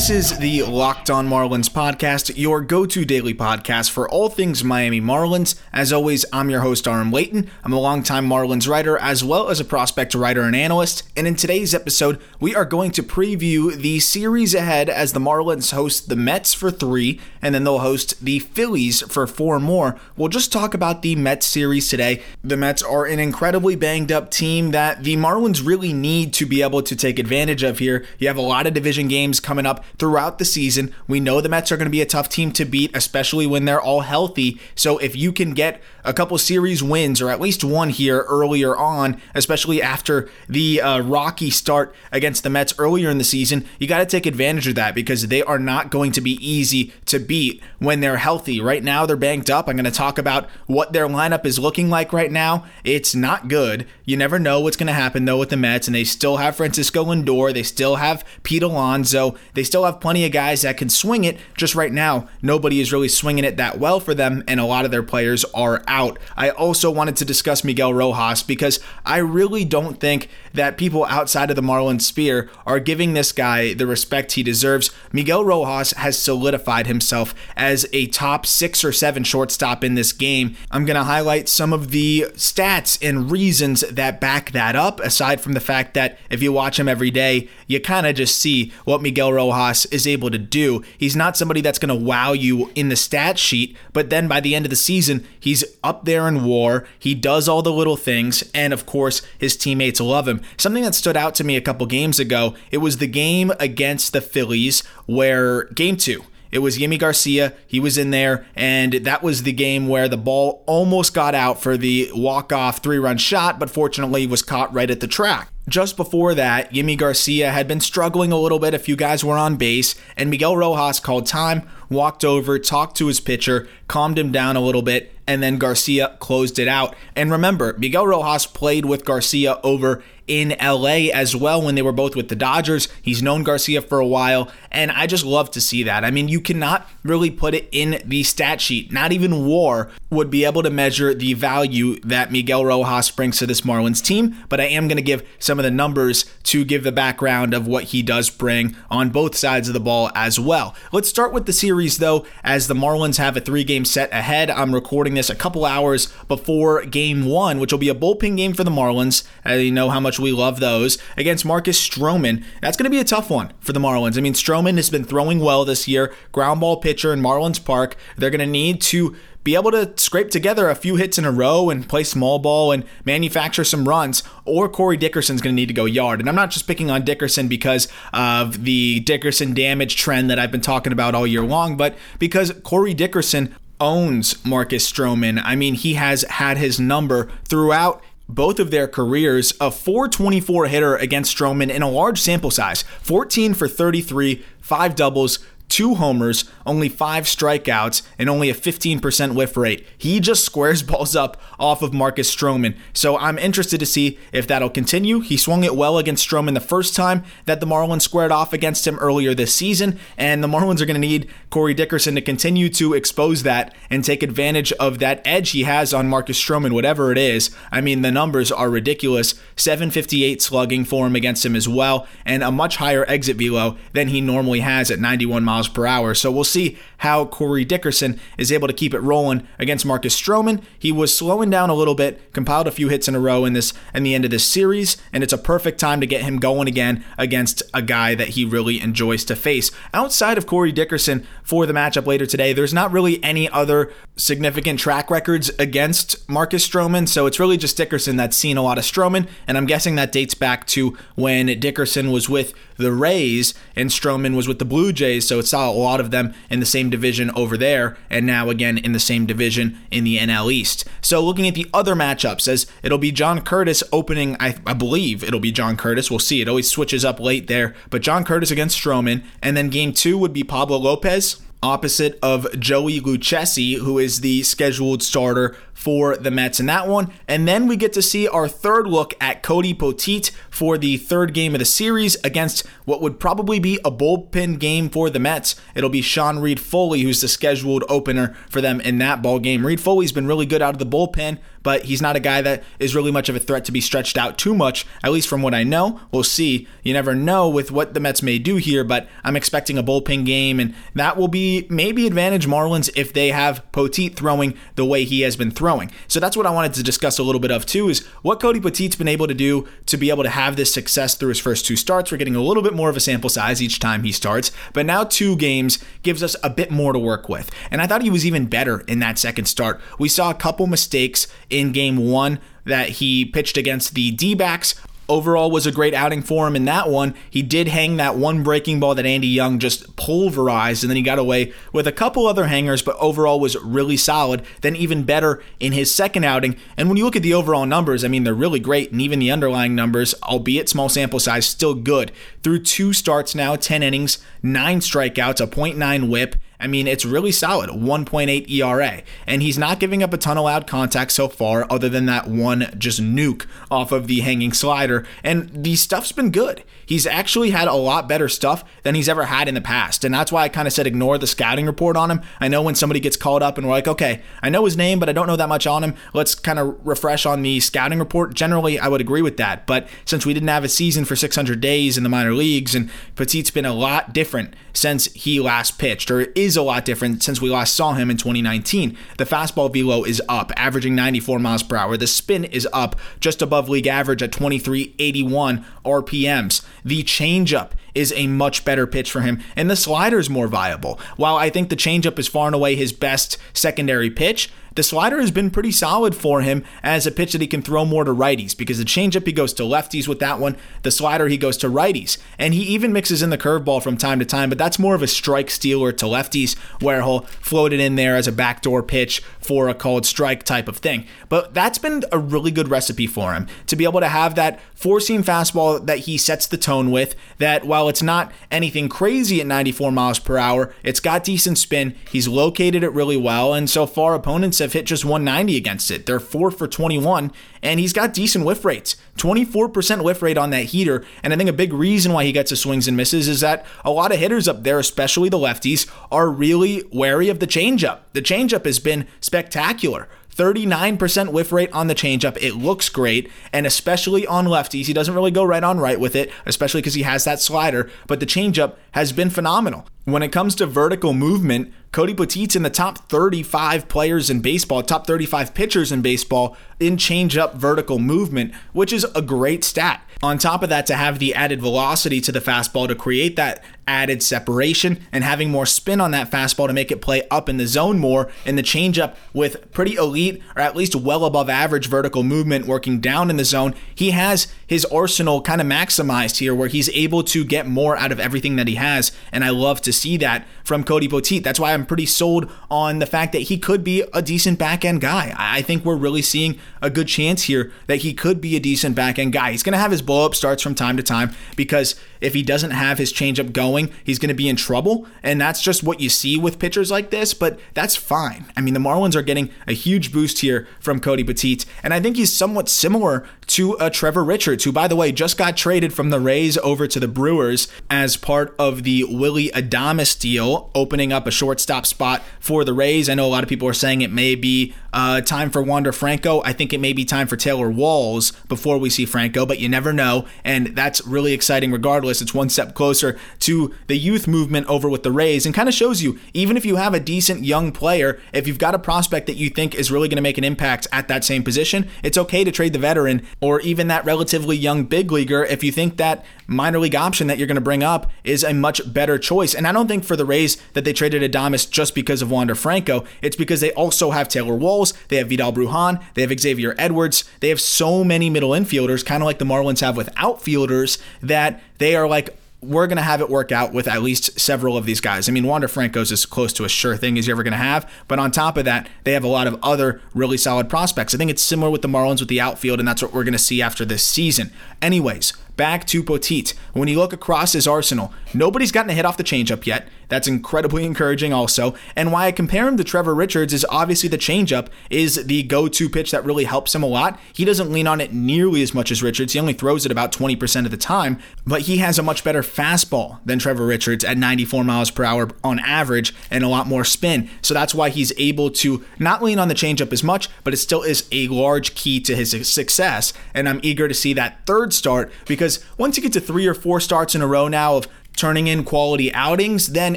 This 0.00 0.30
is 0.32 0.38
the 0.38 0.62
Locked 0.62 1.10
On 1.10 1.28
Marlins 1.28 1.68
podcast, 1.68 2.32
your 2.34 2.62
go 2.62 2.86
to 2.86 3.04
daily 3.04 3.34
podcast 3.34 3.90
for 3.90 4.08
all 4.08 4.30
things 4.30 4.64
Miami 4.64 4.98
Marlins. 4.98 5.60
As 5.74 5.92
always, 5.92 6.24
I'm 6.32 6.48
your 6.48 6.62
host, 6.62 6.88
Aram 6.88 7.12
Leighton. 7.12 7.50
I'm 7.62 7.74
a 7.74 7.78
longtime 7.78 8.26
Marlins 8.26 8.66
writer 8.66 8.96
as 8.96 9.22
well 9.22 9.50
as 9.50 9.60
a 9.60 9.64
prospect 9.64 10.14
writer 10.14 10.40
and 10.40 10.56
analyst. 10.56 11.02
And 11.18 11.26
in 11.26 11.36
today's 11.36 11.74
episode, 11.74 12.18
we 12.40 12.54
are 12.54 12.64
going 12.64 12.92
to 12.92 13.02
preview 13.02 13.76
the 13.76 14.00
series 14.00 14.54
ahead 14.54 14.88
as 14.88 15.12
the 15.12 15.20
Marlins 15.20 15.72
host 15.72 16.08
the 16.08 16.16
Mets 16.16 16.54
for 16.54 16.70
three, 16.70 17.20
and 17.42 17.54
then 17.54 17.64
they'll 17.64 17.80
host 17.80 18.24
the 18.24 18.38
Phillies 18.38 19.02
for 19.02 19.26
four 19.26 19.60
more. 19.60 20.00
We'll 20.16 20.28
just 20.28 20.50
talk 20.50 20.72
about 20.72 21.02
the 21.02 21.14
Mets 21.14 21.44
series 21.44 21.90
today. 21.90 22.22
The 22.42 22.56
Mets 22.56 22.82
are 22.82 23.04
an 23.04 23.18
incredibly 23.18 23.76
banged 23.76 24.10
up 24.10 24.30
team 24.30 24.70
that 24.70 25.04
the 25.04 25.16
Marlins 25.16 25.64
really 25.64 25.92
need 25.92 26.32
to 26.34 26.46
be 26.46 26.62
able 26.62 26.80
to 26.84 26.96
take 26.96 27.18
advantage 27.18 27.62
of 27.62 27.80
here. 27.80 28.06
You 28.18 28.28
have 28.28 28.38
a 28.38 28.40
lot 28.40 28.66
of 28.66 28.72
division 28.72 29.06
games 29.06 29.40
coming 29.40 29.66
up 29.66 29.84
throughout 29.98 30.38
the 30.38 30.44
season. 30.44 30.94
We 31.06 31.20
know 31.20 31.40
the 31.40 31.48
Mets 31.48 31.70
are 31.72 31.76
going 31.76 31.86
to 31.86 31.90
be 31.90 32.00
a 32.00 32.06
tough 32.06 32.28
team 32.28 32.52
to 32.52 32.64
beat, 32.64 32.96
especially 32.96 33.46
when 33.46 33.64
they're 33.64 33.80
all 33.80 34.00
healthy. 34.00 34.60
So 34.74 34.98
if 34.98 35.16
you 35.16 35.32
can 35.32 35.54
get 35.54 35.80
a 36.04 36.12
couple 36.12 36.36
series 36.38 36.82
wins 36.82 37.20
or 37.20 37.30
at 37.30 37.40
least 37.40 37.64
one 37.64 37.90
here 37.90 38.24
earlier 38.28 38.76
on, 38.76 39.20
especially 39.34 39.82
after 39.82 40.28
the 40.48 40.80
uh, 40.80 41.00
rocky 41.00 41.50
start 41.50 41.94
against 42.12 42.42
the 42.42 42.50
Mets 42.50 42.74
earlier 42.78 43.10
in 43.10 43.18
the 43.18 43.24
season, 43.24 43.66
you 43.78 43.86
got 43.86 43.98
to 43.98 44.06
take 44.06 44.26
advantage 44.26 44.66
of 44.66 44.74
that 44.76 44.94
because 44.94 45.28
they 45.28 45.42
are 45.42 45.58
not 45.58 45.90
going 45.90 46.12
to 46.12 46.20
be 46.20 46.32
easy 46.46 46.92
to 47.06 47.18
beat 47.18 47.62
when 47.78 48.00
they're 48.00 48.16
healthy. 48.16 48.60
Right 48.60 48.82
now, 48.82 49.06
they're 49.06 49.16
banked 49.16 49.50
up. 49.50 49.68
I'm 49.68 49.76
going 49.76 49.84
to 49.84 49.90
talk 49.90 50.18
about 50.18 50.48
what 50.66 50.92
their 50.92 51.08
lineup 51.08 51.44
is 51.44 51.58
looking 51.58 51.90
like 51.90 52.12
right 52.12 52.30
now. 52.30 52.64
It's 52.84 53.14
not 53.14 53.48
good. 53.48 53.86
You 54.04 54.16
never 54.16 54.38
know 54.38 54.60
what's 54.60 54.76
going 54.76 54.86
to 54.86 54.92
happen 54.92 55.24
though 55.24 55.38
with 55.38 55.50
the 55.50 55.56
Mets, 55.56 55.86
and 55.86 55.94
they 55.94 56.04
still 56.04 56.38
have 56.38 56.56
Francisco 56.56 57.04
Lindor. 57.04 57.52
They 57.52 57.62
still 57.62 57.96
have 57.96 58.24
Pete 58.42 58.62
Alonso. 58.62 59.36
They 59.54 59.64
still 59.64 59.79
have 59.84 60.00
plenty 60.00 60.24
of 60.24 60.32
guys 60.32 60.62
that 60.62 60.76
can 60.76 60.88
swing 60.88 61.24
it. 61.24 61.38
Just 61.56 61.74
right 61.74 61.92
now, 61.92 62.28
nobody 62.42 62.80
is 62.80 62.92
really 62.92 63.08
swinging 63.08 63.44
it 63.44 63.56
that 63.56 63.78
well 63.78 64.00
for 64.00 64.14
them, 64.14 64.42
and 64.48 64.60
a 64.60 64.64
lot 64.64 64.84
of 64.84 64.90
their 64.90 65.02
players 65.02 65.44
are 65.54 65.82
out. 65.86 66.18
I 66.36 66.50
also 66.50 66.90
wanted 66.90 67.16
to 67.16 67.24
discuss 67.24 67.64
Miguel 67.64 67.94
Rojas 67.94 68.42
because 68.42 68.80
I 69.04 69.18
really 69.18 69.64
don't 69.64 70.00
think 70.00 70.28
that 70.54 70.78
people 70.78 71.04
outside 71.04 71.50
of 71.50 71.56
the 71.56 71.62
Marlins 71.62 72.02
sphere 72.02 72.50
are 72.66 72.80
giving 72.80 73.12
this 73.12 73.32
guy 73.32 73.74
the 73.74 73.86
respect 73.86 74.32
he 74.32 74.42
deserves. 74.42 74.90
Miguel 75.12 75.44
Rojas 75.44 75.92
has 75.92 76.18
solidified 76.18 76.86
himself 76.86 77.34
as 77.56 77.86
a 77.92 78.06
top 78.06 78.46
six 78.46 78.84
or 78.84 78.92
seven 78.92 79.24
shortstop 79.24 79.84
in 79.84 79.94
this 79.94 80.12
game. 80.12 80.56
I'm 80.70 80.84
going 80.84 80.96
to 80.96 81.04
highlight 81.04 81.48
some 81.48 81.72
of 81.72 81.90
the 81.90 82.26
stats 82.34 82.98
and 83.06 83.30
reasons 83.30 83.80
that 83.82 84.20
back 84.20 84.52
that 84.52 84.76
up, 84.76 85.00
aside 85.00 85.40
from 85.40 85.52
the 85.52 85.60
fact 85.60 85.94
that 85.94 86.18
if 86.30 86.42
you 86.42 86.52
watch 86.52 86.78
him 86.78 86.88
every 86.88 87.10
day, 87.10 87.48
you 87.66 87.80
kind 87.80 88.06
of 88.06 88.14
just 88.16 88.36
see 88.36 88.72
what 88.84 89.02
Miguel 89.02 89.32
Rojas 89.32 89.54
is 89.68 90.06
able 90.06 90.30
to 90.30 90.38
do. 90.38 90.82
He's 90.96 91.16
not 91.16 91.36
somebody 91.36 91.60
that's 91.60 91.78
going 91.78 91.96
to 91.96 92.04
wow 92.04 92.32
you 92.32 92.70
in 92.74 92.88
the 92.88 92.96
stat 92.96 93.38
sheet, 93.38 93.76
but 93.92 94.10
then 94.10 94.28
by 94.28 94.40
the 94.40 94.54
end 94.54 94.66
of 94.66 94.70
the 94.70 94.76
season, 94.76 95.26
he's 95.38 95.64
up 95.82 96.04
there 96.04 96.26
in 96.26 96.44
war. 96.44 96.86
He 96.98 97.14
does 97.14 97.48
all 97.48 97.62
the 97.62 97.72
little 97.72 97.96
things, 97.96 98.42
and 98.54 98.72
of 98.72 98.86
course, 98.86 99.22
his 99.38 99.56
teammates 99.56 100.00
love 100.00 100.26
him. 100.26 100.40
Something 100.56 100.84
that 100.84 100.94
stood 100.94 101.16
out 101.16 101.34
to 101.36 101.44
me 101.44 101.56
a 101.56 101.60
couple 101.60 101.86
games 101.86 102.18
ago, 102.18 102.54
it 102.70 102.78
was 102.78 102.98
the 102.98 103.06
game 103.06 103.52
against 103.60 104.12
the 104.12 104.20
Phillies 104.20 104.82
where 105.06 105.64
game 105.64 105.96
two, 105.96 106.24
it 106.50 106.58
was 106.58 106.78
Yimi 106.78 106.98
Garcia. 106.98 107.54
He 107.66 107.80
was 107.80 107.96
in 107.96 108.10
there, 108.10 108.46
and 108.54 108.92
that 108.92 109.22
was 109.22 109.42
the 109.42 109.52
game 109.52 109.88
where 109.88 110.08
the 110.08 110.16
ball 110.16 110.64
almost 110.66 111.14
got 111.14 111.34
out 111.34 111.62
for 111.62 111.76
the 111.76 112.10
walk-off 112.14 112.78
three-run 112.78 113.18
shot, 113.18 113.58
but 113.58 113.70
fortunately 113.70 114.26
was 114.26 114.42
caught 114.42 114.72
right 114.72 114.90
at 114.90 115.00
the 115.00 115.06
track. 115.06 115.48
Just 115.68 115.96
before 115.96 116.34
that, 116.34 116.72
Yimi 116.72 116.98
Garcia 116.98 117.52
had 117.52 117.68
been 117.68 117.80
struggling 117.80 118.32
a 118.32 118.38
little 118.38 118.58
bit. 118.58 118.74
A 118.74 118.78
few 118.78 118.96
guys 118.96 119.22
were 119.22 119.36
on 119.36 119.56
base, 119.56 119.94
and 120.16 120.28
Miguel 120.28 120.56
Rojas 120.56 120.98
called 120.98 121.26
time, 121.26 121.68
walked 121.88 122.24
over, 122.24 122.58
talked 122.58 122.96
to 122.96 123.06
his 123.06 123.20
pitcher, 123.20 123.68
calmed 123.86 124.18
him 124.18 124.32
down 124.32 124.56
a 124.56 124.60
little 124.60 124.82
bit, 124.82 125.12
and 125.28 125.40
then 125.40 125.58
Garcia 125.58 126.16
closed 126.18 126.58
it 126.58 126.66
out. 126.66 126.96
And 127.14 127.30
remember, 127.30 127.76
Miguel 127.78 128.06
Rojas 128.06 128.46
played 128.46 128.84
with 128.84 129.04
Garcia 129.04 129.60
over 129.62 130.02
in 130.30 130.54
LA 130.62 131.10
as 131.12 131.34
well 131.34 131.60
when 131.60 131.74
they 131.74 131.82
were 131.82 131.90
both 131.90 132.14
with 132.14 132.28
the 132.28 132.36
Dodgers. 132.36 132.86
He's 133.02 133.20
known 133.20 133.42
Garcia 133.42 133.82
for 133.82 133.98
a 133.98 134.06
while, 134.06 134.48
and 134.70 134.92
I 134.92 135.08
just 135.08 135.24
love 135.24 135.50
to 135.50 135.60
see 135.60 135.82
that. 135.82 136.04
I 136.04 136.12
mean, 136.12 136.28
you 136.28 136.40
cannot 136.40 136.88
really 137.02 137.32
put 137.32 137.52
it 137.52 137.68
in 137.72 138.00
the 138.04 138.22
stat 138.22 138.60
sheet. 138.60 138.92
Not 138.92 139.10
even 139.10 139.44
WAR 139.44 139.90
would 140.08 140.30
be 140.30 140.44
able 140.44 140.62
to 140.62 140.70
measure 140.70 141.12
the 141.14 141.34
value 141.34 141.98
that 142.00 142.30
Miguel 142.30 142.64
Rojas 142.64 143.10
brings 143.10 143.38
to 143.38 143.46
this 143.46 143.62
Marlins 143.62 144.04
team, 144.04 144.36
but 144.48 144.60
I 144.60 144.66
am 144.66 144.86
going 144.86 144.98
to 144.98 145.02
give 145.02 145.26
some 145.40 145.58
of 145.58 145.64
the 145.64 145.70
numbers 145.70 146.24
to 146.44 146.64
give 146.64 146.84
the 146.84 146.92
background 146.92 147.52
of 147.52 147.66
what 147.66 147.84
he 147.84 148.00
does 148.00 148.30
bring 148.30 148.76
on 148.88 149.10
both 149.10 149.34
sides 149.34 149.66
of 149.66 149.74
the 149.74 149.80
ball 149.80 150.12
as 150.14 150.38
well. 150.38 150.76
Let's 150.92 151.08
start 151.08 151.32
with 151.32 151.46
the 151.46 151.52
series 151.52 151.98
though, 151.98 152.24
as 152.44 152.68
the 152.68 152.74
Marlins 152.74 153.18
have 153.18 153.36
a 153.36 153.40
three 153.40 153.64
game 153.64 153.84
set 153.84 154.12
ahead. 154.12 154.48
I'm 154.48 154.74
recording 154.74 155.14
this 155.14 155.28
a 155.28 155.34
couple 155.34 155.64
hours 155.64 156.06
before 156.28 156.84
game 156.84 157.24
one, 157.24 157.58
which 157.58 157.72
will 157.72 157.80
be 157.80 157.88
a 157.88 157.94
bullpen 157.96 158.36
game 158.36 158.52
for 158.52 158.62
the 158.62 158.70
Marlins. 158.70 159.24
Uh, 159.44 159.54
you 159.54 159.72
know 159.72 159.90
how 159.90 159.98
much 159.98 160.19
we 160.20 160.32
love 160.32 160.60
those 160.60 160.98
against 161.16 161.44
Marcus 161.44 161.80
Stroman. 161.80 162.44
That's 162.60 162.76
going 162.76 162.84
to 162.84 162.90
be 162.90 163.00
a 163.00 163.04
tough 163.04 163.30
one 163.30 163.52
for 163.60 163.72
the 163.72 163.80
Marlins. 163.80 164.16
I 164.16 164.20
mean, 164.20 164.34
Stroman 164.34 164.76
has 164.76 164.90
been 164.90 165.04
throwing 165.04 165.40
well 165.40 165.64
this 165.64 165.88
year, 165.88 166.14
ground 166.32 166.60
ball 166.60 166.76
pitcher 166.76 167.12
in 167.12 167.20
Marlins 167.20 167.64
Park. 167.64 167.96
They're 168.16 168.30
going 168.30 168.40
to 168.40 168.46
need 168.46 168.80
to 168.82 169.16
be 169.42 169.54
able 169.54 169.70
to 169.70 169.92
scrape 169.96 170.30
together 170.30 170.68
a 170.68 170.74
few 170.74 170.96
hits 170.96 171.16
in 171.16 171.24
a 171.24 171.32
row 171.32 171.70
and 171.70 171.88
play 171.88 172.04
small 172.04 172.38
ball 172.38 172.72
and 172.72 172.84
manufacture 173.06 173.64
some 173.64 173.88
runs, 173.88 174.22
or 174.44 174.68
Corey 174.68 174.98
Dickerson's 174.98 175.40
going 175.40 175.54
to 175.54 175.60
need 175.60 175.68
to 175.68 175.74
go 175.74 175.86
yard. 175.86 176.20
And 176.20 176.28
I'm 176.28 176.34
not 176.34 176.50
just 176.50 176.66
picking 176.66 176.90
on 176.90 177.06
Dickerson 177.06 177.48
because 177.48 177.88
of 178.12 178.64
the 178.64 179.00
Dickerson 179.00 179.54
damage 179.54 179.96
trend 179.96 180.28
that 180.28 180.38
I've 180.38 180.52
been 180.52 180.60
talking 180.60 180.92
about 180.92 181.14
all 181.14 181.26
year 181.26 181.42
long, 181.42 181.78
but 181.78 181.96
because 182.18 182.52
Corey 182.64 182.92
Dickerson 182.92 183.54
owns 183.80 184.44
Marcus 184.44 184.90
Stroman. 184.90 185.40
I 185.42 185.56
mean, 185.56 185.74
he 185.74 185.94
has 185.94 186.22
had 186.24 186.58
his 186.58 186.78
number 186.78 187.30
throughout 187.44 188.02
both 188.34 188.58
of 188.58 188.70
their 188.70 188.88
careers, 188.88 189.52
a 189.60 189.70
424 189.70 190.66
hitter 190.68 190.96
against 190.96 191.36
Stroman 191.36 191.70
in 191.70 191.82
a 191.82 191.90
large 191.90 192.20
sample 192.20 192.50
size 192.50 192.82
14 193.02 193.54
for 193.54 193.68
33, 193.68 194.44
five 194.60 194.94
doubles, 194.94 195.40
two 195.70 195.94
homers, 195.94 196.50
only 196.66 196.88
five 196.88 197.24
strikeouts, 197.24 198.02
and 198.18 198.28
only 198.28 198.50
a 198.50 198.54
15% 198.54 199.34
whiff 199.34 199.56
rate. 199.56 199.86
He 199.96 200.20
just 200.20 200.44
squares 200.50 200.82
balls 200.82 201.16
up 201.16 201.40
off 201.58 201.80
of 201.80 201.94
Marcus 201.94 202.34
Stroman. 202.34 202.76
So 202.92 203.16
I'm 203.16 203.38
interested 203.38 203.78
to 203.80 203.86
see 203.86 204.18
if 204.32 204.46
that'll 204.46 204.68
continue. 204.68 205.20
He 205.20 205.36
swung 205.36 205.64
it 205.64 205.76
well 205.76 205.96
against 205.96 206.28
Stroman 206.28 206.54
the 206.54 206.60
first 206.60 206.94
time 206.94 207.24
that 207.46 207.60
the 207.60 207.66
Marlins 207.66 208.02
squared 208.02 208.32
off 208.32 208.52
against 208.52 208.86
him 208.86 208.98
earlier 208.98 209.32
this 209.32 209.54
season, 209.54 209.98
and 210.18 210.42
the 210.42 210.48
Marlins 210.48 210.80
are 210.80 210.86
going 210.86 211.00
to 211.00 211.06
need 211.06 211.30
Corey 211.50 211.74
Dickerson 211.74 212.14
to 212.14 212.20
continue 212.20 212.68
to 212.70 212.94
expose 212.94 213.42
that 213.42 213.74
and 213.90 214.04
take 214.04 214.22
advantage 214.22 214.72
of 214.74 215.00
that 215.00 215.20
edge 215.24 215.50
he 215.50 215.64
has 215.64 215.92
on 215.92 216.08
Marcus 216.08 216.40
Stroman, 216.40 216.72
whatever 216.72 217.10
it 217.10 217.18
is. 217.18 217.50
I 217.72 217.80
mean, 217.80 218.02
the 218.02 218.12
numbers 218.12 218.52
are 218.52 218.70
ridiculous 218.70 219.34
758 219.56 220.40
slugging 220.40 220.84
for 220.84 221.08
him 221.08 221.16
against 221.16 221.44
him 221.44 221.56
as 221.56 221.68
well, 221.68 222.06
and 222.24 222.44
a 222.44 222.52
much 222.52 222.76
higher 222.76 223.04
exit 223.08 223.36
velo 223.36 223.76
than 223.92 224.08
he 224.08 224.20
normally 224.20 224.60
has 224.60 224.92
at 224.92 225.00
91 225.00 225.42
miles 225.42 225.68
per 225.68 225.86
hour. 225.86 226.14
So 226.14 226.30
we'll 226.30 226.44
see 226.44 226.78
how 226.98 227.24
Corey 227.24 227.64
Dickerson 227.64 228.20
is 228.38 228.52
able 228.52 228.68
to 228.68 228.74
keep 228.74 228.94
it 228.94 229.00
rolling 229.00 229.46
against 229.58 229.84
Marcus 229.84 230.18
Stroman. 230.18 230.62
He 230.78 230.92
was 230.92 231.16
slowing 231.16 231.50
down 231.50 231.68
a 231.68 231.74
little 231.74 231.96
bit, 231.96 232.32
compiled 232.32 232.68
a 232.68 232.72
few 232.72 232.88
hits 232.88 233.08
in 233.08 233.16
a 233.16 233.20
row 233.20 233.44
in 233.44 233.54
this 233.54 233.72
in 233.92 234.04
the 234.04 234.14
end 234.14 234.24
of 234.24 234.30
this 234.30 234.44
series, 234.44 234.96
and 235.12 235.24
it's 235.24 235.32
a 235.32 235.38
perfect 235.38 235.80
time 235.80 236.00
to 236.00 236.06
get 236.06 236.22
him 236.22 236.38
going 236.38 236.68
again 236.68 237.04
against 237.18 237.62
a 237.74 237.82
guy 237.82 238.14
that 238.14 238.28
he 238.28 238.44
really 238.44 238.80
enjoys 238.80 239.24
to 239.24 239.34
face. 239.34 239.72
Outside 239.92 240.38
of 240.38 240.46
Corey 240.46 240.70
Dickerson 240.70 241.26
for 241.50 241.66
the 241.66 241.72
matchup 241.72 242.06
later 242.06 242.26
today, 242.26 242.52
there's 242.52 242.72
not 242.72 242.92
really 242.92 243.20
any 243.24 243.48
other 243.50 243.92
significant 244.16 244.78
track 244.78 245.10
records 245.10 245.50
against 245.58 246.28
Marcus 246.28 246.66
Stroman, 246.66 247.08
so 247.08 247.26
it's 247.26 247.40
really 247.40 247.56
just 247.56 247.76
Dickerson 247.76 248.14
that's 248.14 248.36
seen 248.36 248.56
a 248.56 248.62
lot 248.62 248.78
of 248.78 248.84
Stroman, 248.84 249.28
and 249.48 249.58
I'm 249.58 249.66
guessing 249.66 249.96
that 249.96 250.12
dates 250.12 250.34
back 250.34 250.64
to 250.68 250.96
when 251.16 251.46
Dickerson 251.58 252.12
was 252.12 252.28
with 252.28 252.54
the 252.76 252.92
Rays 252.92 253.52
and 253.74 253.90
Stroman 253.90 254.36
was 254.36 254.46
with 254.46 254.60
the 254.60 254.64
Blue 254.64 254.92
Jays, 254.92 255.26
so 255.26 255.40
it 255.40 255.48
saw 255.48 255.68
a 255.68 255.72
lot 255.72 255.98
of 255.98 256.12
them 256.12 256.32
in 256.48 256.60
the 256.60 256.66
same 256.66 256.88
division 256.88 257.32
over 257.32 257.56
there, 257.56 257.96
and 258.08 258.24
now 258.24 258.48
again 258.48 258.78
in 258.78 258.92
the 258.92 259.00
same 259.00 259.26
division 259.26 259.76
in 259.90 260.04
the 260.04 260.18
NL 260.18 260.52
East. 260.52 260.86
So 261.00 261.20
looking 261.20 261.48
at 261.48 261.56
the 261.56 261.68
other 261.74 261.96
matchups, 261.96 262.46
as 262.46 262.68
it'll 262.84 262.96
be 262.96 263.10
John 263.10 263.42
Curtis 263.42 263.82
opening, 263.92 264.36
I, 264.38 264.54
I 264.64 264.72
believe 264.72 265.24
it'll 265.24 265.40
be 265.40 265.50
John 265.50 265.76
Curtis. 265.76 266.10
We'll 266.10 266.20
see. 266.20 266.40
It 266.40 266.48
always 266.48 266.70
switches 266.70 267.04
up 267.04 267.18
late 267.18 267.48
there, 267.48 267.74
but 267.90 268.02
John 268.02 268.22
Curtis 268.22 268.52
against 268.52 268.78
Stroman, 268.78 269.24
and 269.42 269.56
then 269.56 269.68
game 269.68 269.92
two 269.92 270.16
would 270.16 270.32
be 270.32 270.44
Pablo 270.44 270.78
Lopez 270.78 271.39
opposite 271.62 272.18
of 272.22 272.46
Joey 272.58 273.00
Lucchesi, 273.00 273.76
who 273.76 273.98
is 273.98 274.20
the 274.20 274.42
scheduled 274.42 275.02
starter 275.02 275.56
for 275.80 276.14
the 276.14 276.30
Mets 276.30 276.60
in 276.60 276.66
that 276.66 276.86
one. 276.86 277.10
And 277.26 277.48
then 277.48 277.66
we 277.66 277.74
get 277.74 277.94
to 277.94 278.02
see 278.02 278.28
our 278.28 278.48
third 278.48 278.86
look 278.86 279.14
at 279.18 279.42
Cody 279.42 279.72
Poteet 279.72 280.30
for 280.50 280.76
the 280.76 280.98
third 280.98 281.32
game 281.32 281.54
of 281.54 281.58
the 281.58 281.64
series 281.64 282.16
against 282.22 282.66
what 282.84 283.00
would 283.00 283.18
probably 283.18 283.58
be 283.58 283.80
a 283.82 283.90
bullpen 283.90 284.58
game 284.58 284.90
for 284.90 285.08
the 285.08 285.18
Mets. 285.18 285.58
It'll 285.74 285.88
be 285.88 286.02
Sean 286.02 286.38
Reid-Foley, 286.38 287.00
who's 287.00 287.22
the 287.22 287.28
scheduled 287.28 287.84
opener 287.88 288.36
for 288.50 288.60
them 288.60 288.82
in 288.82 288.98
that 288.98 289.22
ball 289.22 289.38
game. 289.38 289.64
Reid-Foley's 289.64 290.12
been 290.12 290.26
really 290.26 290.44
good 290.44 290.60
out 290.60 290.74
of 290.74 290.78
the 290.78 290.84
bullpen, 290.84 291.38
but 291.62 291.84
he's 291.84 292.02
not 292.02 292.16
a 292.16 292.20
guy 292.20 292.42
that 292.42 292.62
is 292.78 292.94
really 292.94 293.10
much 293.10 293.30
of 293.30 293.36
a 293.36 293.40
threat 293.40 293.64
to 293.64 293.72
be 293.72 293.80
stretched 293.80 294.18
out 294.18 294.36
too 294.36 294.54
much, 294.54 294.84
at 295.02 295.12
least 295.12 295.28
from 295.28 295.40
what 295.40 295.54
I 295.54 295.64
know. 295.64 295.98
We'll 296.12 296.24
see. 296.24 296.68
You 296.82 296.92
never 296.92 297.14
know 297.14 297.48
with 297.48 297.70
what 297.70 297.94
the 297.94 298.00
Mets 298.00 298.22
may 298.22 298.38
do 298.38 298.56
here, 298.56 298.84
but 298.84 299.08
I'm 299.24 299.36
expecting 299.36 299.78
a 299.78 299.82
bullpen 299.82 300.26
game, 300.26 300.60
and 300.60 300.74
that 300.94 301.16
will 301.16 301.28
be 301.28 301.66
maybe 301.70 302.06
advantage 302.06 302.46
Marlins 302.46 302.90
if 302.94 303.14
they 303.14 303.28
have 303.28 303.64
Poteet 303.72 304.14
throwing 304.14 304.52
the 304.74 304.84
way 304.84 305.04
he 305.04 305.22
has 305.22 305.36
been 305.36 305.50
throwing 305.50 305.69
So 306.08 306.20
that's 306.20 306.36
what 306.36 306.46
I 306.46 306.50
wanted 306.50 306.74
to 306.74 306.82
discuss 306.82 307.18
a 307.18 307.22
little 307.22 307.40
bit 307.40 307.50
of 307.50 307.66
too 307.66 307.88
is 307.88 308.06
what 308.22 308.40
Cody 308.40 308.60
Poteet's 308.60 308.96
been 308.96 309.08
able 309.08 309.26
to 309.26 309.34
do 309.34 309.68
to 309.86 309.96
be 309.96 310.10
able 310.10 310.22
to 310.22 310.30
have 310.30 310.56
this 310.56 310.72
success 310.72 311.14
through 311.14 311.30
his 311.30 311.38
first 311.38 311.66
two 311.66 311.76
starts. 311.76 312.10
We're 312.10 312.18
getting 312.18 312.36
a 312.36 312.42
little 312.42 312.62
bit 312.62 312.74
more 312.74 312.90
of 312.90 312.96
a 312.96 313.00
sample 313.00 313.30
size 313.30 313.62
each 313.62 313.78
time 313.78 314.02
he 314.02 314.12
starts, 314.12 314.50
but 314.72 314.86
now 314.86 315.04
two 315.04 315.36
games 315.36 315.78
gives 316.02 316.22
us 316.22 316.36
a 316.42 316.50
bit 316.50 316.70
more 316.70 316.92
to 316.92 316.98
work 316.98 317.28
with. 317.28 317.50
And 317.70 317.80
I 317.80 317.86
thought 317.86 318.02
he 318.02 318.10
was 318.10 318.26
even 318.26 318.46
better 318.46 318.80
in 318.80 318.98
that 319.00 319.18
second 319.18 319.46
start. 319.46 319.80
We 319.98 320.08
saw 320.08 320.30
a 320.30 320.34
couple 320.34 320.66
mistakes 320.66 321.26
in 321.48 321.72
game 321.72 321.96
one 322.08 322.40
that 322.64 322.88
he 322.88 323.24
pitched 323.24 323.56
against 323.56 323.94
the 323.94 324.10
D 324.10 324.34
backs 324.34 324.74
overall 325.10 325.50
was 325.50 325.66
a 325.66 325.72
great 325.72 325.92
outing 325.92 326.22
for 326.22 326.46
him 326.46 326.56
in 326.56 326.64
that 326.64 326.88
one. 326.88 327.14
He 327.28 327.42
did 327.42 327.68
hang 327.68 327.96
that 327.96 328.16
one 328.16 328.42
breaking 328.42 328.80
ball 328.80 328.94
that 328.94 329.04
Andy 329.04 329.26
Young 329.26 329.58
just 329.58 329.96
pulverized, 329.96 330.82
and 330.82 330.90
then 330.90 330.96
he 330.96 331.02
got 331.02 331.18
away 331.18 331.52
with 331.72 331.86
a 331.86 331.92
couple 331.92 332.26
other 332.26 332.46
hangers, 332.46 332.80
but 332.80 332.96
overall 332.98 333.40
was 333.40 333.56
really 333.56 333.96
solid. 333.96 334.42
Then 334.62 334.76
even 334.76 335.02
better 335.02 335.42
in 335.58 335.72
his 335.72 335.94
second 335.94 336.24
outing. 336.24 336.56
And 336.76 336.88
when 336.88 336.96
you 336.96 337.04
look 337.04 337.16
at 337.16 337.22
the 337.22 337.34
overall 337.34 337.66
numbers, 337.66 338.04
I 338.04 338.08
mean, 338.08 338.24
they're 338.24 338.32
really 338.32 338.60
great, 338.60 338.92
and 338.92 339.02
even 339.02 339.18
the 339.18 339.30
underlying 339.30 339.74
numbers, 339.74 340.14
albeit 340.22 340.68
small 340.68 340.88
sample 340.88 341.20
size, 341.20 341.44
still 341.44 341.74
good. 341.74 342.12
Through 342.42 342.62
two 342.62 342.92
starts 342.92 343.34
now, 343.34 343.56
10 343.56 343.82
innings, 343.82 344.18
nine 344.42 344.80
strikeouts, 344.80 345.42
a 345.42 345.46
0.9 345.46 346.08
whip, 346.08 346.36
I 346.60 346.66
mean, 346.66 346.86
it's 346.86 347.04
really 347.04 347.32
solid 347.32 347.70
1.8 347.70 348.50
ERA. 348.50 349.02
And 349.26 349.42
he's 349.42 349.58
not 349.58 349.80
giving 349.80 350.02
up 350.02 350.12
a 350.12 350.18
ton 350.18 350.38
of 350.38 350.44
loud 350.44 350.66
contact 350.66 351.12
so 351.12 351.28
far, 351.28 351.66
other 351.70 351.88
than 351.88 352.06
that 352.06 352.28
one 352.28 352.72
just 352.76 353.00
nuke 353.00 353.46
off 353.70 353.92
of 353.92 354.06
the 354.06 354.20
hanging 354.20 354.52
slider. 354.52 355.06
And 355.24 355.50
the 355.64 355.76
stuff's 355.76 356.12
been 356.12 356.30
good. 356.30 356.64
He's 356.84 357.06
actually 357.06 357.50
had 357.50 357.68
a 357.68 357.74
lot 357.74 358.08
better 358.08 358.28
stuff 358.28 358.64
than 358.82 358.94
he's 358.94 359.08
ever 359.08 359.26
had 359.26 359.48
in 359.48 359.54
the 359.54 359.60
past. 359.60 360.04
And 360.04 360.12
that's 360.12 360.32
why 360.32 360.42
I 360.42 360.48
kind 360.48 360.66
of 360.66 360.74
said 360.74 360.86
ignore 360.86 361.18
the 361.18 361.26
scouting 361.26 361.66
report 361.66 361.96
on 361.96 362.10
him. 362.10 362.20
I 362.40 362.48
know 362.48 362.62
when 362.62 362.74
somebody 362.74 362.98
gets 362.98 363.16
called 363.16 363.42
up 363.42 363.56
and 363.56 363.66
we're 363.66 363.74
like, 363.74 363.86
okay, 363.86 364.22
I 364.42 364.50
know 364.50 364.64
his 364.64 364.76
name, 364.76 364.98
but 364.98 365.08
I 365.08 365.12
don't 365.12 365.28
know 365.28 365.36
that 365.36 365.48
much 365.48 365.66
on 365.66 365.84
him. 365.84 365.94
Let's 366.12 366.34
kind 366.34 366.58
of 366.58 366.76
refresh 366.84 367.26
on 367.26 367.42
the 367.42 367.60
scouting 367.60 368.00
report. 368.00 368.34
Generally, 368.34 368.80
I 368.80 368.88
would 368.88 369.00
agree 369.00 369.22
with 369.22 369.36
that. 369.36 369.66
But 369.66 369.88
since 370.04 370.26
we 370.26 370.34
didn't 370.34 370.48
have 370.48 370.64
a 370.64 370.68
season 370.68 371.04
for 371.04 371.14
600 371.14 371.60
days 371.60 371.96
in 371.96 372.02
the 372.02 372.08
minor 372.08 372.34
leagues, 372.34 372.74
and 372.74 372.90
Poteet's 373.14 373.50
been 373.50 373.64
a 373.64 373.72
lot 373.72 374.12
different 374.12 374.54
since 374.72 375.06
he 375.12 375.38
last 375.38 375.78
pitched, 375.78 376.10
or 376.10 376.20
is 376.20 376.49
a 376.56 376.62
lot 376.62 376.84
different 376.84 377.22
since 377.22 377.40
we 377.40 377.50
last 377.50 377.74
saw 377.74 377.94
him 377.94 378.10
in 378.10 378.16
2019. 378.16 378.96
The 379.18 379.24
fastball 379.24 379.72
velo 379.72 380.04
is 380.04 380.22
up, 380.28 380.52
averaging 380.56 380.94
94 380.94 381.38
miles 381.38 381.62
per 381.62 381.76
hour. 381.76 381.96
The 381.96 382.06
spin 382.06 382.44
is 382.44 382.68
up 382.72 382.96
just 383.20 383.42
above 383.42 383.68
league 383.68 383.86
average 383.86 384.22
at 384.22 384.32
2381 384.32 385.64
RPMs. 385.84 386.64
The 386.84 387.02
changeup 387.02 387.72
is 387.94 388.12
a 388.16 388.26
much 388.26 388.64
better 388.64 388.86
pitch 388.86 389.10
for 389.10 389.20
him, 389.20 389.42
and 389.56 389.70
the 389.70 389.76
slider 389.76 390.18
is 390.18 390.30
more 390.30 390.48
viable. 390.48 391.00
While 391.16 391.36
I 391.36 391.50
think 391.50 391.68
the 391.68 391.76
changeup 391.76 392.18
is 392.18 392.28
far 392.28 392.46
and 392.46 392.54
away 392.54 392.76
his 392.76 392.92
best 392.92 393.38
secondary 393.52 394.10
pitch, 394.10 394.50
the 394.74 394.82
slider 394.82 395.20
has 395.20 395.30
been 395.30 395.50
pretty 395.50 395.72
solid 395.72 396.14
for 396.14 396.42
him 396.42 396.64
as 396.82 397.06
a 397.06 397.10
pitch 397.10 397.32
that 397.32 397.40
he 397.40 397.46
can 397.46 397.62
throw 397.62 397.84
more 397.84 398.04
to 398.04 398.14
righties 398.14 398.56
because 398.56 398.78
the 398.78 398.84
changeup 398.84 399.26
he 399.26 399.32
goes 399.32 399.52
to 399.54 399.62
lefties 399.62 400.06
with 400.06 400.20
that 400.20 400.38
one, 400.38 400.56
the 400.82 400.90
slider 400.90 401.28
he 401.28 401.36
goes 401.36 401.56
to 401.58 401.68
righties, 401.68 402.18
and 402.38 402.54
he 402.54 402.62
even 402.62 402.92
mixes 402.92 403.22
in 403.22 403.30
the 403.30 403.38
curveball 403.38 403.82
from 403.82 403.96
time 403.96 404.18
to 404.18 404.24
time, 404.24 404.48
but 404.48 404.58
that's 404.58 404.78
more 404.78 404.94
of 404.94 405.02
a 405.02 405.06
strike 405.06 405.50
stealer 405.50 405.92
to 405.92 406.06
lefties 406.06 406.56
where 406.80 407.02
he'll 407.02 407.20
float 407.20 407.72
it 407.72 407.80
in 407.80 407.96
there 407.96 408.16
as 408.16 408.26
a 408.26 408.32
backdoor 408.32 408.82
pitch 408.82 409.20
for 409.40 409.68
a 409.68 409.74
called 409.74 410.06
strike 410.06 410.42
type 410.42 410.68
of 410.68 410.76
thing. 410.78 411.06
But 411.28 411.54
that's 411.54 411.78
been 411.78 412.04
a 412.12 412.18
really 412.18 412.50
good 412.50 412.68
recipe 412.68 413.06
for 413.06 413.34
him 413.34 413.46
to 413.66 413.76
be 413.76 413.84
able 413.84 414.00
to 414.00 414.08
have 414.08 414.34
that 414.36 414.60
four 414.74 415.00
seam 415.00 415.22
fastball 415.22 415.84
that 415.86 416.00
he 416.00 416.16
sets 416.16 416.46
the 416.46 416.56
tone 416.56 416.90
with. 416.90 417.14
That 417.38 417.64
while 417.64 417.88
it's 417.88 418.02
not 418.02 418.32
anything 418.50 418.88
crazy 418.88 419.40
at 419.40 419.46
94 419.46 419.92
miles 419.92 420.18
per 420.18 420.38
hour, 420.38 420.74
it's 420.82 421.00
got 421.00 421.24
decent 421.24 421.58
spin. 421.58 421.94
He's 422.10 422.28
located 422.28 422.82
it 422.82 422.92
really 422.92 423.16
well, 423.16 423.54
and 423.54 423.68
so 423.68 423.86
far 423.86 424.14
opponents 424.14 424.59
have 424.60 424.72
hit 424.72 424.86
just 424.86 425.04
190 425.04 425.56
against 425.56 425.90
it. 425.90 426.06
They're 426.06 426.20
four 426.20 426.50
for 426.50 426.68
21, 426.68 427.32
and 427.62 427.80
he's 427.80 427.92
got 427.92 428.14
decent 428.14 428.44
whiff 428.44 428.64
rates 428.64 428.96
24% 429.16 430.02
whiff 430.02 430.22
rate 430.22 430.38
on 430.38 430.50
that 430.50 430.66
heater. 430.66 431.04
And 431.22 431.32
I 431.32 431.36
think 431.36 431.50
a 431.50 431.54
big 431.54 431.72
reason 431.72 432.12
why 432.12 432.24
he 432.24 432.32
gets 432.32 432.50
his 432.50 432.60
swings 432.60 432.88
and 432.88 432.96
misses 432.96 433.28
is 433.28 433.40
that 433.40 433.66
a 433.84 433.90
lot 433.90 434.12
of 434.12 434.18
hitters 434.18 434.48
up 434.48 434.62
there, 434.62 434.78
especially 434.78 435.28
the 435.28 435.38
lefties, 435.38 435.90
are 436.10 436.30
really 436.30 436.84
wary 436.92 437.28
of 437.28 437.40
the 437.40 437.46
changeup. 437.46 438.00
The 438.12 438.22
changeup 438.22 438.64
has 438.64 438.78
been 438.78 439.06
spectacular. 439.20 440.08
39% 440.34 441.32
whiff 441.32 441.52
rate 441.52 441.70
on 441.72 441.88
the 441.88 441.94
changeup. 441.94 442.38
It 442.40 442.54
looks 442.54 442.88
great, 442.88 443.30
and 443.52 443.66
especially 443.66 444.26
on 444.26 444.46
lefties. 444.46 444.86
He 444.86 444.94
doesn't 444.94 445.14
really 445.14 445.30
go 445.30 445.44
right 445.44 445.62
on 445.62 445.78
right 445.78 446.00
with 446.00 446.16
it, 446.16 446.32
especially 446.46 446.80
because 446.80 446.94
he 446.94 447.02
has 447.02 447.24
that 447.24 447.40
slider, 447.40 447.90
but 448.06 448.20
the 448.20 448.26
changeup 448.26 448.76
has 448.92 449.12
been 449.12 449.28
phenomenal. 449.28 449.86
When 450.04 450.22
it 450.22 450.32
comes 450.32 450.54
to 450.54 450.66
vertical 450.66 451.12
movement, 451.12 451.74
Cody 451.92 452.14
Poteet's 452.14 452.54
in 452.54 452.62
the 452.62 452.70
top 452.70 453.08
35 453.08 453.88
players 453.88 454.30
in 454.30 454.40
baseball, 454.40 454.80
top 454.82 455.08
35 455.08 455.54
pitchers 455.54 455.90
in 455.90 456.02
baseball 456.02 456.56
in 456.78 456.96
changeup 456.96 457.54
vertical 457.54 457.98
movement, 457.98 458.54
which 458.72 458.92
is 458.92 459.04
a 459.16 459.20
great 459.20 459.64
stat. 459.64 460.00
On 460.22 460.36
top 460.36 460.62
of 460.62 460.68
that, 460.68 460.86
to 460.86 460.94
have 460.94 461.18
the 461.18 461.34
added 461.34 461.60
velocity 461.62 462.20
to 462.20 462.30
the 462.30 462.40
fastball 462.40 462.86
to 462.86 462.94
create 462.94 463.36
that 463.36 463.64
added 463.88 464.22
separation 464.22 465.00
and 465.10 465.24
having 465.24 465.50
more 465.50 465.64
spin 465.66 466.00
on 466.00 466.10
that 466.10 466.30
fastball 466.30 466.66
to 466.66 466.74
make 466.74 466.92
it 466.92 467.00
play 467.00 467.26
up 467.30 467.48
in 467.48 467.56
the 467.56 467.66
zone 467.66 467.98
more, 467.98 468.30
and 468.44 468.56
the 468.56 468.62
changeup 468.62 469.16
with 469.32 469.72
pretty 469.72 469.94
elite 469.94 470.42
or 470.54 470.62
at 470.62 470.76
least 470.76 470.94
well 470.94 471.24
above 471.24 471.48
average 471.48 471.88
vertical 471.88 472.22
movement 472.22 472.66
working 472.66 473.00
down 473.00 473.30
in 473.30 473.36
the 473.36 473.44
zone, 473.44 473.74
he 473.94 474.10
has 474.10 474.52
his 474.66 474.84
arsenal 474.86 475.40
kind 475.40 475.60
of 475.60 475.66
maximized 475.66 476.38
here 476.38 476.54
where 476.54 476.68
he's 476.68 476.90
able 476.90 477.24
to 477.24 477.42
get 477.42 477.66
more 477.66 477.96
out 477.96 478.12
of 478.12 478.20
everything 478.20 478.56
that 478.56 478.68
he 478.68 478.74
has. 478.74 479.12
And 479.32 479.42
I 479.42 479.50
love 479.50 479.80
to 479.82 479.92
see 479.92 480.18
that 480.18 480.46
from 480.64 480.84
Cody 480.84 481.08
Poteet. 481.08 481.42
That's 481.42 481.58
why 481.58 481.72
I'm 481.72 481.79
pretty 481.86 482.06
sold 482.06 482.50
on 482.70 482.98
the 482.98 483.06
fact 483.06 483.32
that 483.32 483.42
he 483.42 483.58
could 483.58 483.84
be 483.84 484.04
a 484.12 484.22
decent 484.22 484.58
back 484.58 484.84
end 484.84 485.00
guy. 485.00 485.34
I 485.36 485.62
think 485.62 485.84
we're 485.84 485.96
really 485.96 486.22
seeing 486.22 486.58
a 486.82 486.90
good 486.90 487.08
chance 487.08 487.44
here 487.44 487.72
that 487.86 487.96
he 487.96 488.14
could 488.14 488.40
be 488.40 488.56
a 488.56 488.60
decent 488.60 488.94
back 488.94 489.18
end 489.18 489.32
guy. 489.32 489.52
He's 489.52 489.62
going 489.62 489.72
to 489.72 489.78
have 489.78 489.90
his 489.90 490.02
blow 490.02 490.26
up 490.26 490.34
starts 490.34 490.62
from 490.62 490.74
time 490.74 490.96
to 490.96 491.02
time 491.02 491.32
because 491.56 492.00
if 492.20 492.34
he 492.34 492.42
doesn't 492.42 492.72
have 492.72 492.98
his 492.98 493.12
changeup 493.12 493.52
going, 493.52 493.90
he's 494.04 494.18
going 494.18 494.28
to 494.28 494.34
be 494.34 494.48
in 494.48 494.56
trouble. 494.56 495.06
And 495.22 495.40
that's 495.40 495.62
just 495.62 495.82
what 495.82 496.00
you 496.00 496.08
see 496.08 496.38
with 496.38 496.58
pitchers 496.58 496.90
like 496.90 497.10
this, 497.10 497.34
but 497.34 497.58
that's 497.74 497.96
fine. 497.96 498.46
I 498.56 498.60
mean, 498.60 498.74
the 498.74 498.80
Marlins 498.80 499.16
are 499.16 499.22
getting 499.22 499.50
a 499.66 499.72
huge 499.72 500.12
boost 500.12 500.40
here 500.40 500.66
from 500.80 501.00
Cody 501.00 501.24
Poteet. 501.24 501.64
and 501.82 501.94
I 501.94 502.00
think 502.00 502.16
he's 502.16 502.32
somewhat 502.32 502.68
similar 502.68 503.26
to 503.50 503.76
a 503.80 503.90
Trevor 503.90 504.22
Richards, 504.22 504.62
who, 504.62 504.70
by 504.70 504.86
the 504.86 504.94
way, 504.94 505.10
just 505.10 505.36
got 505.36 505.56
traded 505.56 505.92
from 505.92 506.10
the 506.10 506.20
Rays 506.20 506.56
over 506.58 506.86
to 506.86 507.00
the 507.00 507.08
Brewers 507.08 507.66
as 507.90 508.16
part 508.16 508.54
of 508.60 508.84
the 508.84 509.04
Willy 509.04 509.48
Adames 509.48 510.16
deal, 510.16 510.70
opening 510.72 511.12
up 511.12 511.26
a 511.26 511.32
shortstop 511.32 511.84
spot 511.84 512.22
for 512.38 512.64
the 512.64 512.72
Rays. 512.72 513.08
I 513.08 513.14
know 513.14 513.26
a 513.26 513.28
lot 513.28 513.42
of 513.42 513.48
people 513.48 513.66
are 513.66 513.72
saying 513.72 514.02
it 514.02 514.12
may 514.12 514.36
be 514.36 514.72
uh, 514.92 515.20
time 515.20 515.50
for 515.50 515.62
Wander 515.62 515.92
Franco. 515.92 516.42
I 516.44 516.52
think 516.52 516.72
it 516.72 516.78
may 516.78 516.92
be 516.92 517.04
time 517.04 517.26
for 517.26 517.36
Taylor 517.36 517.70
Walls 517.70 518.32
before 518.48 518.78
we 518.78 518.88
see 518.88 519.04
Franco, 519.04 519.44
but 519.44 519.58
you 519.58 519.68
never 519.68 519.92
know. 519.92 520.26
And 520.44 520.68
that's 520.68 521.04
really 521.06 521.32
exciting 521.32 521.72
regardless. 521.72 522.22
It's 522.22 522.34
one 522.34 522.50
step 522.50 522.74
closer 522.74 523.18
to 523.40 523.74
the 523.88 523.96
youth 523.96 524.28
movement 524.28 524.68
over 524.68 524.88
with 524.88 525.02
the 525.02 525.12
Rays 525.12 525.44
and 525.44 525.54
kind 525.54 525.68
of 525.68 525.74
shows 525.74 526.02
you, 526.02 526.20
even 526.34 526.56
if 526.56 526.64
you 526.64 526.76
have 526.76 526.94
a 526.94 527.00
decent 527.00 527.44
young 527.44 527.72
player, 527.72 528.20
if 528.32 528.46
you've 528.46 528.58
got 528.58 528.76
a 528.76 528.78
prospect 528.78 529.26
that 529.26 529.36
you 529.36 529.50
think 529.50 529.74
is 529.74 529.90
really 529.90 530.08
going 530.08 530.16
to 530.16 530.22
make 530.22 530.38
an 530.38 530.44
impact 530.44 530.86
at 530.92 531.08
that 531.08 531.24
same 531.24 531.42
position, 531.42 531.88
it's 532.04 532.18
okay 532.18 532.44
to 532.44 532.52
trade 532.52 532.72
the 532.72 532.78
veteran 532.78 533.26
or 533.40 533.60
even 533.60 533.88
that 533.88 534.04
relatively 534.04 534.56
young 534.56 534.84
big 534.84 535.10
leaguer 535.10 535.44
if 535.44 535.64
you 535.64 535.72
think 535.72 535.96
that 535.96 536.24
minor 536.46 536.78
league 536.78 536.94
option 536.94 537.26
that 537.26 537.38
you're 537.38 537.46
going 537.46 537.54
to 537.54 537.60
bring 537.60 537.82
up 537.82 538.10
is 538.24 538.44
a 538.44 538.52
much 538.52 538.92
better 538.92 539.18
choice. 539.18 539.54
And 539.54 539.66
I 539.66 539.72
don't 539.72 539.88
think 539.88 540.04
for 540.04 540.16
the 540.16 540.24
Rays 540.24 540.56
that 540.74 540.84
they 540.84 540.92
traded 540.92 541.22
Adames 541.30 541.70
just 541.70 541.94
because 541.94 542.22
of 542.22 542.30
Wander 542.30 542.54
Franco. 542.54 543.04
It's 543.22 543.36
because 543.36 543.60
they 543.60 543.72
also 543.72 544.10
have 544.10 544.28
Taylor 544.28 544.54
Walls, 544.54 544.92
they 545.08 545.16
have 545.16 545.28
Vidal 545.28 545.52
Brujan, 545.52 546.02
they 546.14 546.22
have 546.22 546.38
Xavier 546.38 546.74
Edwards, 546.78 547.24
they 547.40 547.48
have 547.48 547.60
so 547.60 548.04
many 548.04 548.28
middle 548.30 548.50
infielders, 548.50 549.04
kind 549.04 549.22
of 549.22 549.26
like 549.26 549.38
the 549.38 549.44
Marlins 549.44 549.80
have 549.80 549.96
with 549.96 550.10
outfielders, 550.16 550.98
that 551.22 551.62
they 551.78 551.94
are 551.94 552.08
like, 552.08 552.36
we're 552.62 552.86
going 552.86 552.96
to 552.96 553.02
have 553.02 553.20
it 553.20 553.30
work 553.30 553.52
out 553.52 553.72
with 553.72 553.88
at 553.88 554.02
least 554.02 554.38
several 554.38 554.76
of 554.76 554.84
these 554.84 555.00
guys. 555.00 555.28
I 555.28 555.32
mean, 555.32 555.46
Wander 555.46 555.68
Franco's 555.68 556.12
as 556.12 556.26
close 556.26 556.52
to 556.54 556.64
a 556.64 556.68
sure 556.68 556.96
thing 556.96 557.18
as 557.18 557.26
you're 557.26 557.34
ever 557.34 557.42
going 557.42 557.52
to 557.52 557.58
have. 557.58 557.90
But 558.06 558.18
on 558.18 558.30
top 558.30 558.56
of 558.56 558.66
that, 558.66 558.88
they 559.04 559.12
have 559.12 559.24
a 559.24 559.28
lot 559.28 559.46
of 559.46 559.58
other 559.62 560.00
really 560.14 560.36
solid 560.36 560.68
prospects. 560.68 561.14
I 561.14 561.18
think 561.18 561.30
it's 561.30 561.42
similar 561.42 561.70
with 561.70 561.82
the 561.82 561.88
Marlins 561.88 562.20
with 562.20 562.28
the 562.28 562.40
outfield, 562.40 562.78
and 562.78 562.86
that's 562.86 563.02
what 563.02 563.14
we're 563.14 563.24
going 563.24 563.32
to 563.32 563.38
see 563.38 563.62
after 563.62 563.84
this 563.84 564.04
season. 564.04 564.52
Anyways, 564.82 565.32
back 565.60 565.86
to 565.86 566.02
Poteet. 566.02 566.54
When 566.72 566.88
you 566.88 566.98
look 566.98 567.12
across 567.12 567.52
his 567.52 567.66
arsenal, 567.66 568.14
nobody's 568.32 568.72
gotten 568.72 568.88
a 568.88 568.94
hit 568.94 569.04
off 569.04 569.18
the 569.18 569.22
changeup 569.22 569.66
yet. 569.66 569.86
That's 570.08 570.26
incredibly 570.26 570.84
encouraging, 570.84 571.32
also. 571.32 571.74
And 571.94 572.10
why 572.10 572.26
I 572.26 572.32
compare 572.32 572.66
him 572.66 572.76
to 572.78 572.82
Trevor 572.82 573.14
Richards 573.14 573.52
is 573.52 573.64
obviously 573.70 574.08
the 574.08 574.18
changeup 574.18 574.68
is 574.88 575.26
the 575.26 575.42
go 575.44 575.68
to 575.68 575.88
pitch 575.88 576.10
that 576.10 576.24
really 576.24 576.44
helps 576.44 576.74
him 576.74 576.82
a 576.82 576.86
lot. 576.86 577.20
He 577.32 577.44
doesn't 577.44 577.70
lean 577.70 577.86
on 577.86 578.00
it 578.00 578.12
nearly 578.12 578.62
as 578.62 578.74
much 578.74 578.90
as 578.90 579.02
Richards. 579.02 579.34
He 579.34 579.38
only 579.38 579.52
throws 579.52 579.86
it 579.86 579.92
about 579.92 580.12
20% 580.12 580.64
of 580.64 580.70
the 580.70 580.76
time, 580.76 581.20
but 581.46 581.62
he 581.62 581.76
has 581.76 581.98
a 581.98 582.02
much 582.02 582.24
better 582.24 582.42
fastball 582.42 583.18
than 583.24 583.38
Trevor 583.38 583.66
Richards 583.66 584.02
at 584.02 584.18
94 584.18 584.64
miles 584.64 584.90
per 584.90 585.04
hour 585.04 585.28
on 585.44 585.60
average 585.60 586.12
and 586.30 586.42
a 586.42 586.48
lot 586.48 586.66
more 586.66 586.84
spin. 586.84 587.30
So 587.40 587.54
that's 587.54 587.74
why 587.74 587.90
he's 587.90 588.12
able 588.16 588.50
to 588.50 588.84
not 588.98 589.22
lean 589.22 589.38
on 589.38 589.48
the 589.48 589.54
changeup 589.54 589.92
as 589.92 590.02
much, 590.02 590.28
but 590.42 590.54
it 590.54 590.56
still 590.56 590.82
is 590.82 591.06
a 591.12 591.28
large 591.28 591.76
key 591.76 592.00
to 592.00 592.16
his 592.16 592.48
success. 592.48 593.12
And 593.32 593.48
I'm 593.48 593.60
eager 593.62 593.86
to 593.86 593.94
see 593.94 594.12
that 594.14 594.44
third 594.44 594.72
start 594.72 595.12
because 595.26 595.49
once 595.76 595.96
you 595.96 596.02
get 596.02 596.12
to 596.12 596.20
three 596.20 596.46
or 596.46 596.54
four 596.54 596.80
starts 596.80 597.14
in 597.14 597.22
a 597.22 597.26
row 597.26 597.48
now 597.48 597.76
of 597.76 597.88
turning 598.16 598.46
in 598.46 598.64
quality 598.64 599.12
outings, 599.14 599.68
then 599.68 599.96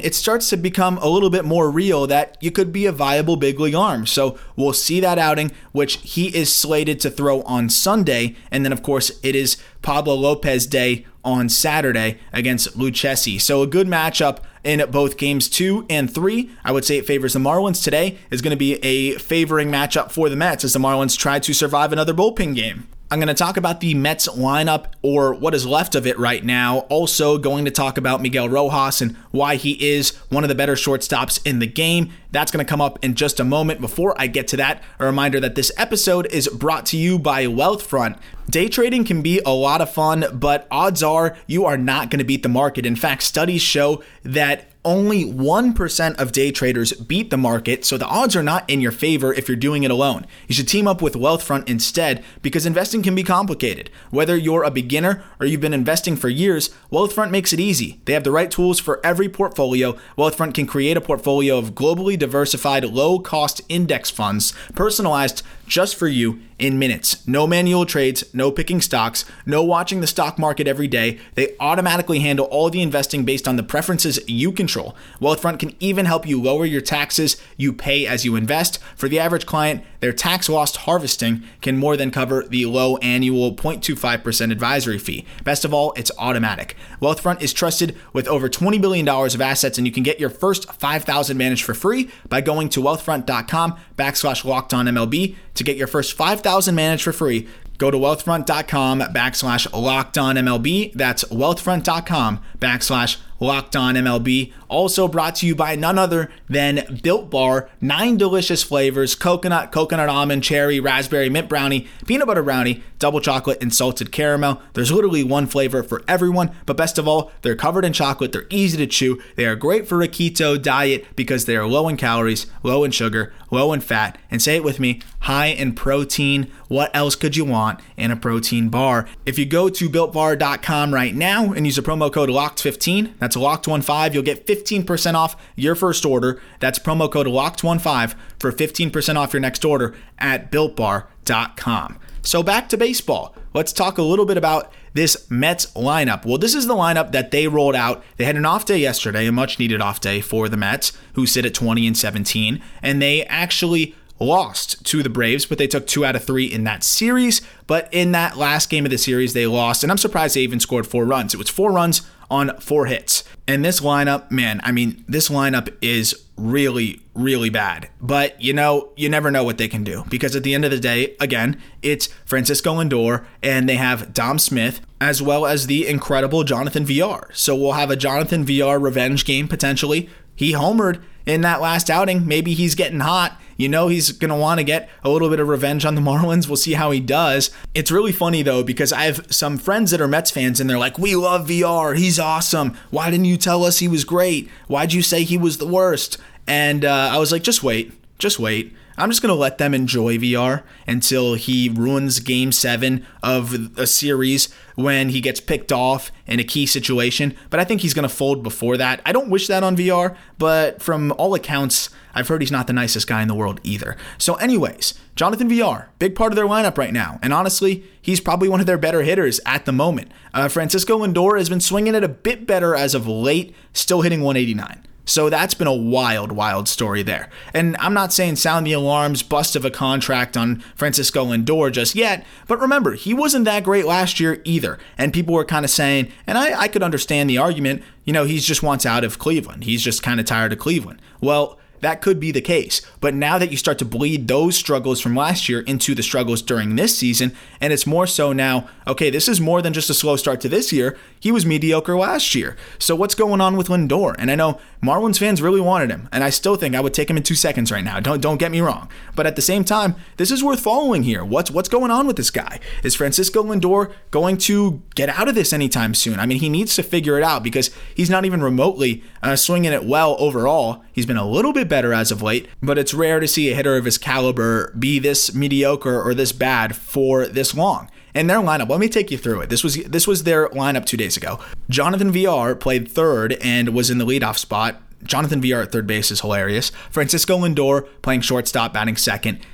it 0.00 0.14
starts 0.14 0.48
to 0.48 0.56
become 0.56 0.98
a 0.98 1.08
little 1.08 1.30
bit 1.30 1.44
more 1.44 1.70
real 1.70 2.06
that 2.06 2.36
you 2.40 2.50
could 2.50 2.72
be 2.72 2.86
a 2.86 2.92
viable 2.92 3.36
big 3.36 3.60
league 3.60 3.74
arm. 3.74 4.06
So 4.06 4.38
we'll 4.56 4.72
see 4.72 5.00
that 5.00 5.18
outing, 5.18 5.52
which 5.72 5.96
he 5.96 6.34
is 6.34 6.54
slated 6.54 7.00
to 7.00 7.10
throw 7.10 7.42
on 7.42 7.68
Sunday. 7.68 8.36
And 8.50 8.64
then, 8.64 8.72
of 8.72 8.82
course, 8.82 9.20
it 9.22 9.36
is 9.36 9.58
Pablo 9.82 10.14
Lopez 10.14 10.66
Day 10.66 11.04
on 11.24 11.48
Saturday 11.48 12.18
against 12.32 12.78
Lucchesi. 12.78 13.40
So 13.40 13.62
a 13.62 13.66
good 13.66 13.86
matchup 13.86 14.38
in 14.62 14.82
both 14.90 15.16
games 15.16 15.48
two 15.48 15.84
and 15.90 16.12
three. 16.12 16.50
I 16.64 16.72
would 16.72 16.84
say 16.84 16.96
it 16.96 17.06
favors 17.06 17.34
the 17.34 17.40
Marlins. 17.40 17.82
Today 17.82 18.18
is 18.30 18.42
going 18.42 18.50
to 18.50 18.56
be 18.56 18.74
a 18.84 19.16
favoring 19.16 19.70
matchup 19.70 20.10
for 20.10 20.28
the 20.28 20.36
Mets 20.36 20.64
as 20.64 20.72
the 20.72 20.78
Marlins 20.78 21.18
try 21.18 21.38
to 21.38 21.52
survive 21.52 21.92
another 21.92 22.14
bullpen 22.14 22.54
game. 22.54 22.88
I'm 23.14 23.20
going 23.20 23.28
to 23.28 23.34
talk 23.34 23.56
about 23.56 23.78
the 23.78 23.94
Mets 23.94 24.26
lineup 24.26 24.86
or 25.00 25.34
what 25.34 25.54
is 25.54 25.64
left 25.64 25.94
of 25.94 26.04
it 26.04 26.18
right 26.18 26.44
now. 26.44 26.78
Also, 26.88 27.38
going 27.38 27.64
to 27.64 27.70
talk 27.70 27.96
about 27.96 28.20
Miguel 28.20 28.48
Rojas 28.48 29.00
and 29.00 29.14
why 29.30 29.54
he 29.54 29.94
is 29.94 30.16
one 30.30 30.42
of 30.42 30.48
the 30.48 30.56
better 30.56 30.74
shortstops 30.74 31.40
in 31.46 31.60
the 31.60 31.66
game. 31.68 32.10
That's 32.32 32.50
going 32.50 32.66
to 32.66 32.68
come 32.68 32.80
up 32.80 32.98
in 33.04 33.14
just 33.14 33.38
a 33.38 33.44
moment. 33.44 33.80
Before 33.80 34.20
I 34.20 34.26
get 34.26 34.48
to 34.48 34.56
that, 34.56 34.82
a 34.98 35.06
reminder 35.06 35.38
that 35.38 35.54
this 35.54 35.70
episode 35.76 36.26
is 36.32 36.48
brought 36.48 36.86
to 36.86 36.96
you 36.96 37.16
by 37.16 37.46
Wealthfront. 37.46 38.18
Day 38.50 38.68
trading 38.68 39.04
can 39.04 39.22
be 39.22 39.40
a 39.46 39.54
lot 39.54 39.80
of 39.80 39.92
fun, 39.92 40.24
but 40.32 40.66
odds 40.68 41.00
are 41.00 41.36
you 41.46 41.64
are 41.66 41.78
not 41.78 42.10
going 42.10 42.18
to 42.18 42.24
beat 42.24 42.42
the 42.42 42.48
market. 42.48 42.84
In 42.84 42.96
fact, 42.96 43.22
studies 43.22 43.62
show 43.62 44.02
that 44.24 44.73
only 44.84 45.24
1% 45.24 46.16
of 46.16 46.32
day 46.32 46.50
traders 46.50 46.92
beat 46.92 47.30
the 47.30 47.36
market, 47.36 47.84
so 47.84 47.96
the 47.96 48.06
odds 48.06 48.36
are 48.36 48.42
not 48.42 48.68
in 48.68 48.80
your 48.80 48.92
favor 48.92 49.32
if 49.32 49.48
you're 49.48 49.56
doing 49.56 49.82
it 49.82 49.90
alone. 49.90 50.26
You 50.46 50.54
should 50.54 50.68
team 50.68 50.86
up 50.86 51.00
with 51.00 51.14
Wealthfront 51.14 51.68
instead 51.68 52.22
because 52.42 52.66
investing 52.66 53.02
can 53.02 53.14
be 53.14 53.22
complicated. 53.22 53.90
Whether 54.10 54.36
you're 54.36 54.62
a 54.62 54.70
beginner 54.70 55.24
or 55.40 55.46
you've 55.46 55.60
been 55.60 55.74
investing 55.74 56.16
for 56.16 56.28
years, 56.28 56.70
Wealthfront 56.92 57.30
makes 57.30 57.52
it 57.52 57.60
easy. 57.60 58.00
They 58.04 58.12
have 58.12 58.24
the 58.24 58.30
right 58.30 58.50
tools 58.50 58.78
for 58.78 59.04
every 59.04 59.28
portfolio. 59.28 59.96
Wealthfront 60.18 60.54
can 60.54 60.66
create 60.66 60.96
a 60.96 61.00
portfolio 61.00 61.58
of 61.58 61.74
globally 61.74 62.18
diversified, 62.18 62.84
low 62.84 63.18
cost 63.18 63.60
index 63.68 64.10
funds, 64.10 64.52
personalized 64.74 65.42
just 65.66 65.96
for 65.96 66.08
you 66.08 66.40
in 66.58 66.78
minutes. 66.78 67.26
No 67.26 67.46
manual 67.46 67.84
trades, 67.86 68.24
no 68.32 68.50
picking 68.50 68.80
stocks, 68.80 69.24
no 69.44 69.62
watching 69.62 70.00
the 70.00 70.06
stock 70.06 70.38
market 70.38 70.68
every 70.68 70.86
day. 70.86 71.18
They 71.34 71.56
automatically 71.58 72.20
handle 72.20 72.46
all 72.46 72.70
the 72.70 72.82
investing 72.82 73.24
based 73.24 73.48
on 73.48 73.56
the 73.56 73.62
preferences 73.62 74.20
you 74.28 74.52
control. 74.52 74.94
Wealthfront 75.20 75.58
can 75.58 75.74
even 75.80 76.06
help 76.06 76.26
you 76.26 76.40
lower 76.40 76.64
your 76.64 76.80
taxes 76.80 77.36
you 77.56 77.72
pay 77.72 78.06
as 78.06 78.24
you 78.24 78.36
invest. 78.36 78.78
For 78.96 79.08
the 79.08 79.18
average 79.18 79.46
client, 79.46 79.84
their 80.04 80.12
tax 80.12 80.50
loss 80.50 80.76
harvesting 80.76 81.42
can 81.62 81.78
more 81.78 81.96
than 81.96 82.10
cover 82.10 82.44
the 82.46 82.66
low 82.66 82.98
annual 82.98 83.54
0.25% 83.54 84.52
advisory 84.52 84.98
fee. 84.98 85.24
Best 85.44 85.64
of 85.64 85.72
all, 85.72 85.94
it's 85.96 86.10
automatic. 86.18 86.76
Wealthfront 87.00 87.40
is 87.40 87.54
trusted 87.54 87.96
with 88.12 88.28
over 88.28 88.50
$20 88.50 88.78
billion 88.82 89.08
of 89.08 89.40
assets, 89.40 89.78
and 89.78 89.86
you 89.86 89.92
can 89.94 90.02
get 90.02 90.20
your 90.20 90.28
first 90.28 90.70
5000 90.70 91.38
managed 91.38 91.64
for 91.64 91.72
free 91.72 92.10
by 92.28 92.42
going 92.42 92.68
to 92.68 92.80
wealthfront.com 92.80 93.78
backslash 93.96 94.44
locked 94.44 94.74
on 94.74 94.84
MLB 94.84 95.36
to 95.54 95.64
get 95.64 95.78
your 95.78 95.86
first 95.86 96.12
5000 96.12 96.74
managed 96.74 97.04
for 97.04 97.12
free. 97.14 97.48
Go 97.78 97.90
to 97.90 97.96
wealthfront.com 97.96 99.00
backslash 99.00 99.72
locked 99.72 100.18
on 100.18 100.36
MLB. 100.36 100.92
That's 100.92 101.24
wealthfront.com 101.24 102.42
backslash 102.58 103.16
locked 103.44 103.76
on 103.76 103.94
MLB. 103.94 104.52
Also 104.68 105.06
brought 105.06 105.36
to 105.36 105.46
you 105.46 105.54
by 105.54 105.76
none 105.76 105.98
other 105.98 106.30
than 106.48 106.98
Built 107.02 107.30
Bar. 107.30 107.68
Nine 107.80 108.16
delicious 108.16 108.62
flavors 108.62 109.14
coconut, 109.14 109.70
coconut 109.70 110.08
almond, 110.08 110.42
cherry, 110.42 110.80
raspberry, 110.80 111.30
mint 111.30 111.48
brownie, 111.48 111.86
peanut 112.06 112.26
butter 112.26 112.42
brownie, 112.42 112.82
double 112.98 113.20
chocolate, 113.20 113.62
and 113.62 113.72
salted 113.72 114.10
caramel. 114.10 114.60
There's 114.72 114.90
literally 114.90 115.22
one 115.22 115.46
flavor 115.46 115.82
for 115.82 116.02
everyone, 116.08 116.50
but 116.66 116.76
best 116.76 116.98
of 116.98 117.06
all, 117.06 117.30
they're 117.42 117.54
covered 117.54 117.84
in 117.84 117.92
chocolate. 117.92 118.32
They're 118.32 118.46
easy 118.50 118.78
to 118.78 118.86
chew. 118.86 119.22
They 119.36 119.46
are 119.46 119.54
great 119.54 119.86
for 119.86 120.02
a 120.02 120.08
keto 120.08 120.60
diet 120.60 121.04
because 121.14 121.44
they 121.44 121.56
are 121.56 121.66
low 121.66 121.88
in 121.88 121.96
calories, 121.96 122.46
low 122.62 122.82
in 122.82 122.90
sugar, 122.90 123.32
low 123.50 123.72
in 123.72 123.80
fat, 123.80 124.18
and 124.30 124.42
say 124.42 124.56
it 124.56 124.64
with 124.64 124.80
me 124.80 125.00
high 125.20 125.46
in 125.46 125.74
protein. 125.74 126.50
What 126.68 126.94
else 126.94 127.16
could 127.16 127.36
you 127.36 127.44
want 127.44 127.80
in 127.96 128.10
a 128.10 128.16
protein 128.16 128.68
bar? 128.68 129.08
If 129.24 129.38
you 129.38 129.46
go 129.46 129.68
to 129.68 129.88
builtbar.com 129.88 130.92
right 130.92 131.14
now 131.14 131.52
and 131.52 131.66
use 131.66 131.76
the 131.76 131.82
promo 131.82 132.12
code 132.12 132.28
LOCKED15, 132.28 133.18
that's 133.18 133.33
LOCKED15, 133.36 134.14
you'll 134.14 134.22
get 134.22 134.46
15% 134.46 135.14
off 135.14 135.36
your 135.56 135.74
first 135.74 136.04
order. 136.04 136.40
That's 136.60 136.78
promo 136.78 137.10
code 137.10 137.26
LOCKED15 137.26 138.14
for 138.38 138.52
15% 138.52 139.16
off 139.16 139.32
your 139.32 139.40
next 139.40 139.64
order 139.64 139.94
at 140.18 140.50
builtbar.com. 140.50 141.98
So 142.22 142.42
back 142.42 142.68
to 142.70 142.76
baseball. 142.76 143.36
Let's 143.52 143.72
talk 143.72 143.98
a 143.98 144.02
little 144.02 144.24
bit 144.24 144.38
about 144.38 144.72
this 144.94 145.30
Mets 145.30 145.66
lineup. 145.74 146.24
Well, 146.24 146.38
this 146.38 146.54
is 146.54 146.66
the 146.66 146.74
lineup 146.74 147.12
that 147.12 147.30
they 147.30 147.48
rolled 147.48 147.74
out. 147.74 148.02
They 148.16 148.24
had 148.24 148.36
an 148.36 148.46
off 148.46 148.64
day 148.64 148.78
yesterday, 148.78 149.26
a 149.26 149.32
much 149.32 149.58
needed 149.58 149.82
off 149.82 150.00
day 150.00 150.20
for 150.20 150.48
the 150.48 150.56
Mets, 150.56 150.92
who 151.14 151.26
sit 151.26 151.44
at 151.44 151.54
20 151.54 151.86
and 151.86 151.96
17, 151.96 152.62
and 152.82 153.02
they 153.02 153.24
actually 153.24 153.94
lost 154.20 154.84
to 154.86 155.02
the 155.02 155.10
Braves, 155.10 155.44
but 155.44 155.58
they 155.58 155.66
took 155.66 155.86
two 155.86 156.04
out 156.04 156.16
of 156.16 156.24
three 156.24 156.46
in 156.46 156.64
that 156.64 156.82
series. 156.82 157.42
But 157.66 157.88
in 157.92 158.12
that 158.12 158.36
last 158.36 158.70
game 158.70 158.84
of 158.84 158.90
the 158.90 158.98
series, 158.98 159.32
they 159.32 159.46
lost, 159.46 159.82
and 159.82 159.90
I'm 159.90 159.98
surprised 159.98 160.36
they 160.36 160.40
even 160.40 160.60
scored 160.60 160.86
four 160.86 161.04
runs. 161.04 161.34
It 161.34 161.38
was 161.38 161.50
four 161.50 161.72
runs 161.72 162.02
on 162.30 162.58
four 162.60 162.86
hits. 162.86 163.24
And 163.46 163.64
this 163.64 163.80
lineup, 163.80 164.30
man, 164.30 164.60
I 164.64 164.72
mean, 164.72 165.04
this 165.06 165.28
lineup 165.28 165.74
is 165.82 166.24
really, 166.36 167.00
really 167.14 167.50
bad. 167.50 167.88
But 168.00 168.40
you 168.40 168.52
know, 168.52 168.90
you 168.96 169.08
never 169.08 169.30
know 169.30 169.44
what 169.44 169.58
they 169.58 169.68
can 169.68 169.84
do 169.84 170.04
because 170.08 170.34
at 170.34 170.42
the 170.42 170.54
end 170.54 170.64
of 170.64 170.70
the 170.70 170.80
day, 170.80 171.16
again, 171.20 171.60
it's 171.82 172.08
Francisco 172.24 172.74
Lindor 172.74 173.24
and 173.42 173.68
they 173.68 173.76
have 173.76 174.12
Dom 174.12 174.38
Smith 174.38 174.80
as 175.00 175.20
well 175.20 175.46
as 175.46 175.66
the 175.66 175.86
incredible 175.86 176.44
Jonathan 176.44 176.84
Villar. 176.84 177.30
So 177.34 177.54
we'll 177.54 177.72
have 177.72 177.90
a 177.90 177.96
Jonathan 177.96 178.44
Villar 178.44 178.78
revenge 178.78 179.24
game 179.24 179.48
potentially. 179.48 180.08
He 180.34 180.52
homered 180.52 181.02
in 181.26 181.40
that 181.42 181.60
last 181.60 181.90
outing. 181.90 182.26
Maybe 182.26 182.54
he's 182.54 182.74
getting 182.74 183.00
hot. 183.00 183.40
You 183.56 183.68
know 183.68 183.88
he's 183.88 184.10
going 184.12 184.30
to 184.30 184.36
want 184.36 184.58
to 184.58 184.64
get 184.64 184.88
a 185.04 185.10
little 185.10 185.30
bit 185.30 185.40
of 185.40 185.48
revenge 185.48 185.84
on 185.84 185.94
the 185.94 186.00
Marlins. 186.10 186.48
We'll 186.48 186.56
see 186.56 186.72
how 186.74 186.90
he 186.90 187.00
does. 187.00 187.50
It's 187.74 187.90
really 187.90 188.12
funny 188.12 188.42
though 188.42 188.62
because 188.62 188.92
I 188.92 189.04
have 189.04 189.32
some 189.32 189.58
friends 189.58 189.90
that 189.90 190.00
are 190.00 190.08
Mets 190.08 190.30
fans 190.30 190.60
and 190.60 190.68
they're 190.68 190.78
like, 190.78 190.98
"We 190.98 191.14
love 191.14 191.48
Villar. 191.48 191.94
He's 191.94 192.18
awesome. 192.18 192.76
Why 192.90 193.10
didn't 193.10 193.26
you 193.26 193.36
tell 193.36 193.64
us 193.64 193.78
he 193.78 193.88
was 193.88 194.04
great? 194.04 194.50
Why'd 194.66 194.92
you 194.92 195.02
say 195.02 195.22
he 195.24 195.38
was 195.38 195.58
the 195.58 195.66
worst?" 195.66 196.18
And 196.46 196.84
uh, 196.84 197.10
I 197.12 197.18
was 197.18 197.32
like, 197.32 197.42
"Just 197.42 197.62
wait. 197.62 197.92
Just 198.18 198.38
wait." 198.38 198.74
I'm 198.96 199.10
just 199.10 199.22
going 199.22 199.34
to 199.34 199.34
let 199.34 199.58
them 199.58 199.74
enjoy 199.74 200.18
Villar 200.18 200.62
until 200.86 201.34
he 201.34 201.68
ruins 201.68 202.20
game 202.20 202.52
seven 202.52 203.04
of 203.22 203.76
a 203.76 203.86
series 203.86 204.52
when 204.76 205.08
he 205.08 205.20
gets 205.20 205.40
picked 205.40 205.72
off 205.72 206.12
in 206.26 206.38
a 206.38 206.44
key 206.44 206.64
situation. 206.64 207.36
But 207.50 207.58
I 207.58 207.64
think 207.64 207.80
he's 207.80 207.94
going 207.94 208.08
to 208.08 208.14
fold 208.14 208.42
before 208.42 208.76
that. 208.76 209.00
I 209.04 209.12
don't 209.12 209.30
wish 209.30 209.48
that 209.48 209.64
on 209.64 209.74
Villar, 209.74 210.16
but 210.38 210.80
from 210.80 211.12
all 211.12 211.34
accounts, 211.34 211.90
I've 212.14 212.28
heard 212.28 212.40
he's 212.40 212.52
not 212.52 212.68
the 212.68 212.72
nicest 212.72 213.08
guy 213.08 213.20
in 213.20 213.26
the 213.26 213.34
world 213.34 213.60
either. 213.64 213.96
So, 214.18 214.34
anyways, 214.34 214.94
Jonathan 215.16 215.48
Villar, 215.48 215.88
big 215.98 216.14
part 216.14 216.30
of 216.30 216.36
their 216.36 216.46
lineup 216.46 216.78
right 216.78 216.92
now. 216.92 217.18
And 217.20 217.32
honestly, 217.32 217.82
he's 218.00 218.20
probably 218.20 218.48
one 218.48 218.60
of 218.60 218.66
their 218.66 218.78
better 218.78 219.02
hitters 219.02 219.40
at 219.44 219.64
the 219.64 219.72
moment. 219.72 220.12
Uh, 220.32 220.48
Francisco 220.48 220.98
Lindor 221.00 221.36
has 221.36 221.48
been 221.48 221.60
swinging 221.60 221.96
it 221.96 222.04
a 222.04 222.08
bit 222.08 222.46
better 222.46 222.76
as 222.76 222.94
of 222.94 223.08
late, 223.08 223.56
still 223.72 224.02
hitting 224.02 224.20
189. 224.20 224.86
So 225.04 225.28
that's 225.28 225.54
been 225.54 225.66
a 225.66 225.74
wild, 225.74 226.32
wild 226.32 226.68
story 226.68 227.02
there. 227.02 227.28
And 227.52 227.76
I'm 227.78 227.94
not 227.94 228.12
saying 228.12 228.36
sound 228.36 228.66
the 228.66 228.72
alarms, 228.72 229.22
bust 229.22 229.54
of 229.54 229.64
a 229.64 229.70
contract 229.70 230.36
on 230.36 230.60
Francisco 230.76 231.24
Lindor 231.26 231.70
just 231.72 231.94
yet, 231.94 232.24
but 232.46 232.60
remember, 232.60 232.92
he 232.92 233.12
wasn't 233.12 233.44
that 233.44 233.64
great 233.64 233.84
last 233.84 234.18
year 234.18 234.40
either. 234.44 234.78
And 234.96 235.12
people 235.12 235.34
were 235.34 235.44
kind 235.44 235.64
of 235.64 235.70
saying, 235.70 236.10
and 236.26 236.38
I, 236.38 236.58
I 236.62 236.68
could 236.68 236.82
understand 236.82 237.28
the 237.28 237.38
argument, 237.38 237.82
you 238.04 238.12
know, 238.12 238.24
he 238.24 238.38
just 238.38 238.62
wants 238.62 238.86
out 238.86 239.04
of 239.04 239.18
Cleveland. 239.18 239.64
He's 239.64 239.82
just 239.82 240.02
kind 240.02 240.20
of 240.20 240.26
tired 240.26 240.52
of 240.52 240.58
Cleveland. 240.58 241.00
Well, 241.20 241.58
that 241.84 242.00
could 242.00 242.18
be 242.18 242.32
the 242.32 242.40
case. 242.40 242.82
But 243.00 243.14
now 243.14 243.38
that 243.38 243.50
you 243.50 243.56
start 243.56 243.78
to 243.78 243.84
bleed 243.84 244.28
those 244.28 244.56
struggles 244.56 245.00
from 245.00 245.14
last 245.14 245.48
year 245.48 245.60
into 245.60 245.94
the 245.94 246.02
struggles 246.02 246.42
during 246.42 246.76
this 246.76 246.96
season, 246.96 247.34
and 247.60 247.72
it's 247.72 247.86
more 247.86 248.06
so 248.06 248.32
now, 248.32 248.68
okay, 248.86 249.10
this 249.10 249.28
is 249.28 249.40
more 249.40 249.62
than 249.62 249.72
just 249.72 249.90
a 249.90 249.94
slow 249.94 250.16
start 250.16 250.40
to 250.42 250.48
this 250.48 250.72
year. 250.72 250.96
He 251.18 251.32
was 251.32 251.46
mediocre 251.46 251.96
last 251.96 252.34
year. 252.34 252.56
So 252.78 252.94
what's 252.94 253.14
going 253.14 253.40
on 253.40 253.56
with 253.56 253.68
Lindor? 253.68 254.14
And 254.18 254.30
I 254.30 254.34
know 254.34 254.60
Marlins 254.82 255.18
fans 255.18 255.40
really 255.40 255.60
wanted 255.60 255.90
him, 255.90 256.08
and 256.12 256.22
I 256.22 256.30
still 256.30 256.56
think 256.56 256.74
I 256.74 256.80
would 256.80 256.94
take 256.94 257.08
him 257.08 257.16
in 257.16 257.22
two 257.22 257.34
seconds 257.34 257.72
right 257.72 257.84
now. 257.84 258.00
Don't 258.00 258.20
don't 258.20 258.38
get 258.38 258.50
me 258.50 258.60
wrong. 258.60 258.88
But 259.14 259.26
at 259.26 259.36
the 259.36 259.42
same 259.42 259.64
time, 259.64 259.94
this 260.16 260.30
is 260.30 260.44
worth 260.44 260.60
following 260.60 261.02
here. 261.02 261.24
What's 261.24 261.50
what's 261.50 261.68
going 261.68 261.90
on 261.90 262.06
with 262.06 262.16
this 262.16 262.30
guy? 262.30 262.60
Is 262.82 262.94
Francisco 262.94 263.42
Lindor 263.42 263.92
going 264.10 264.36
to 264.38 264.82
get 264.94 265.08
out 265.08 265.28
of 265.28 265.34
this 265.34 265.52
anytime 265.52 265.94
soon? 265.94 266.20
I 266.20 266.26
mean, 266.26 266.40
he 266.40 266.48
needs 266.48 266.74
to 266.76 266.82
figure 266.82 267.16
it 267.18 267.24
out 267.24 267.42
because 267.42 267.70
he's 267.94 268.10
not 268.10 268.24
even 268.24 268.42
remotely 268.42 269.02
uh, 269.22 269.36
swinging 269.36 269.72
it 269.72 269.84
well 269.84 270.16
overall. 270.18 270.83
He's 270.94 271.06
been 271.06 271.16
a 271.16 271.28
little 271.28 271.52
bit 271.52 271.68
better 271.68 271.92
as 271.92 272.12
of 272.12 272.22
late, 272.22 272.48
but 272.62 272.78
it's 272.78 272.94
rare 272.94 273.18
to 273.18 273.26
see 273.26 273.50
a 273.50 273.54
hitter 273.54 273.76
of 273.76 273.84
his 273.84 273.98
caliber 273.98 274.72
be 274.78 275.00
this 275.00 275.34
mediocre 275.34 276.00
or 276.00 276.14
this 276.14 276.30
bad 276.30 276.76
for 276.76 277.26
this 277.26 277.52
long. 277.54 277.90
And 278.14 278.30
their 278.30 278.38
lineup, 278.38 278.68
let 278.68 278.78
me 278.78 278.88
take 278.88 279.10
you 279.10 279.18
through 279.18 279.40
it. 279.40 279.50
This 279.50 279.64
was 279.64 279.74
this 279.74 280.06
was 280.06 280.22
their 280.22 280.48
lineup 280.50 280.86
two 280.86 280.96
days 280.96 281.16
ago. 281.16 281.40
Jonathan 281.68 282.12
Villar 282.12 282.54
played 282.54 282.88
third 282.88 283.32
and 283.42 283.70
was 283.70 283.90
in 283.90 283.98
the 283.98 284.06
leadoff 284.06 284.38
spot. 284.38 284.80
Jonathan 285.02 285.40
Villar 285.40 285.62
at 285.62 285.72
third 285.72 285.86
base 285.88 286.12
is 286.12 286.20
hilarious. 286.20 286.70
Francisco 286.90 287.38
Lindor 287.38 287.88
playing 288.02 288.20
shortstop, 288.20 288.72
batting 288.72 288.96
second. 288.96 289.44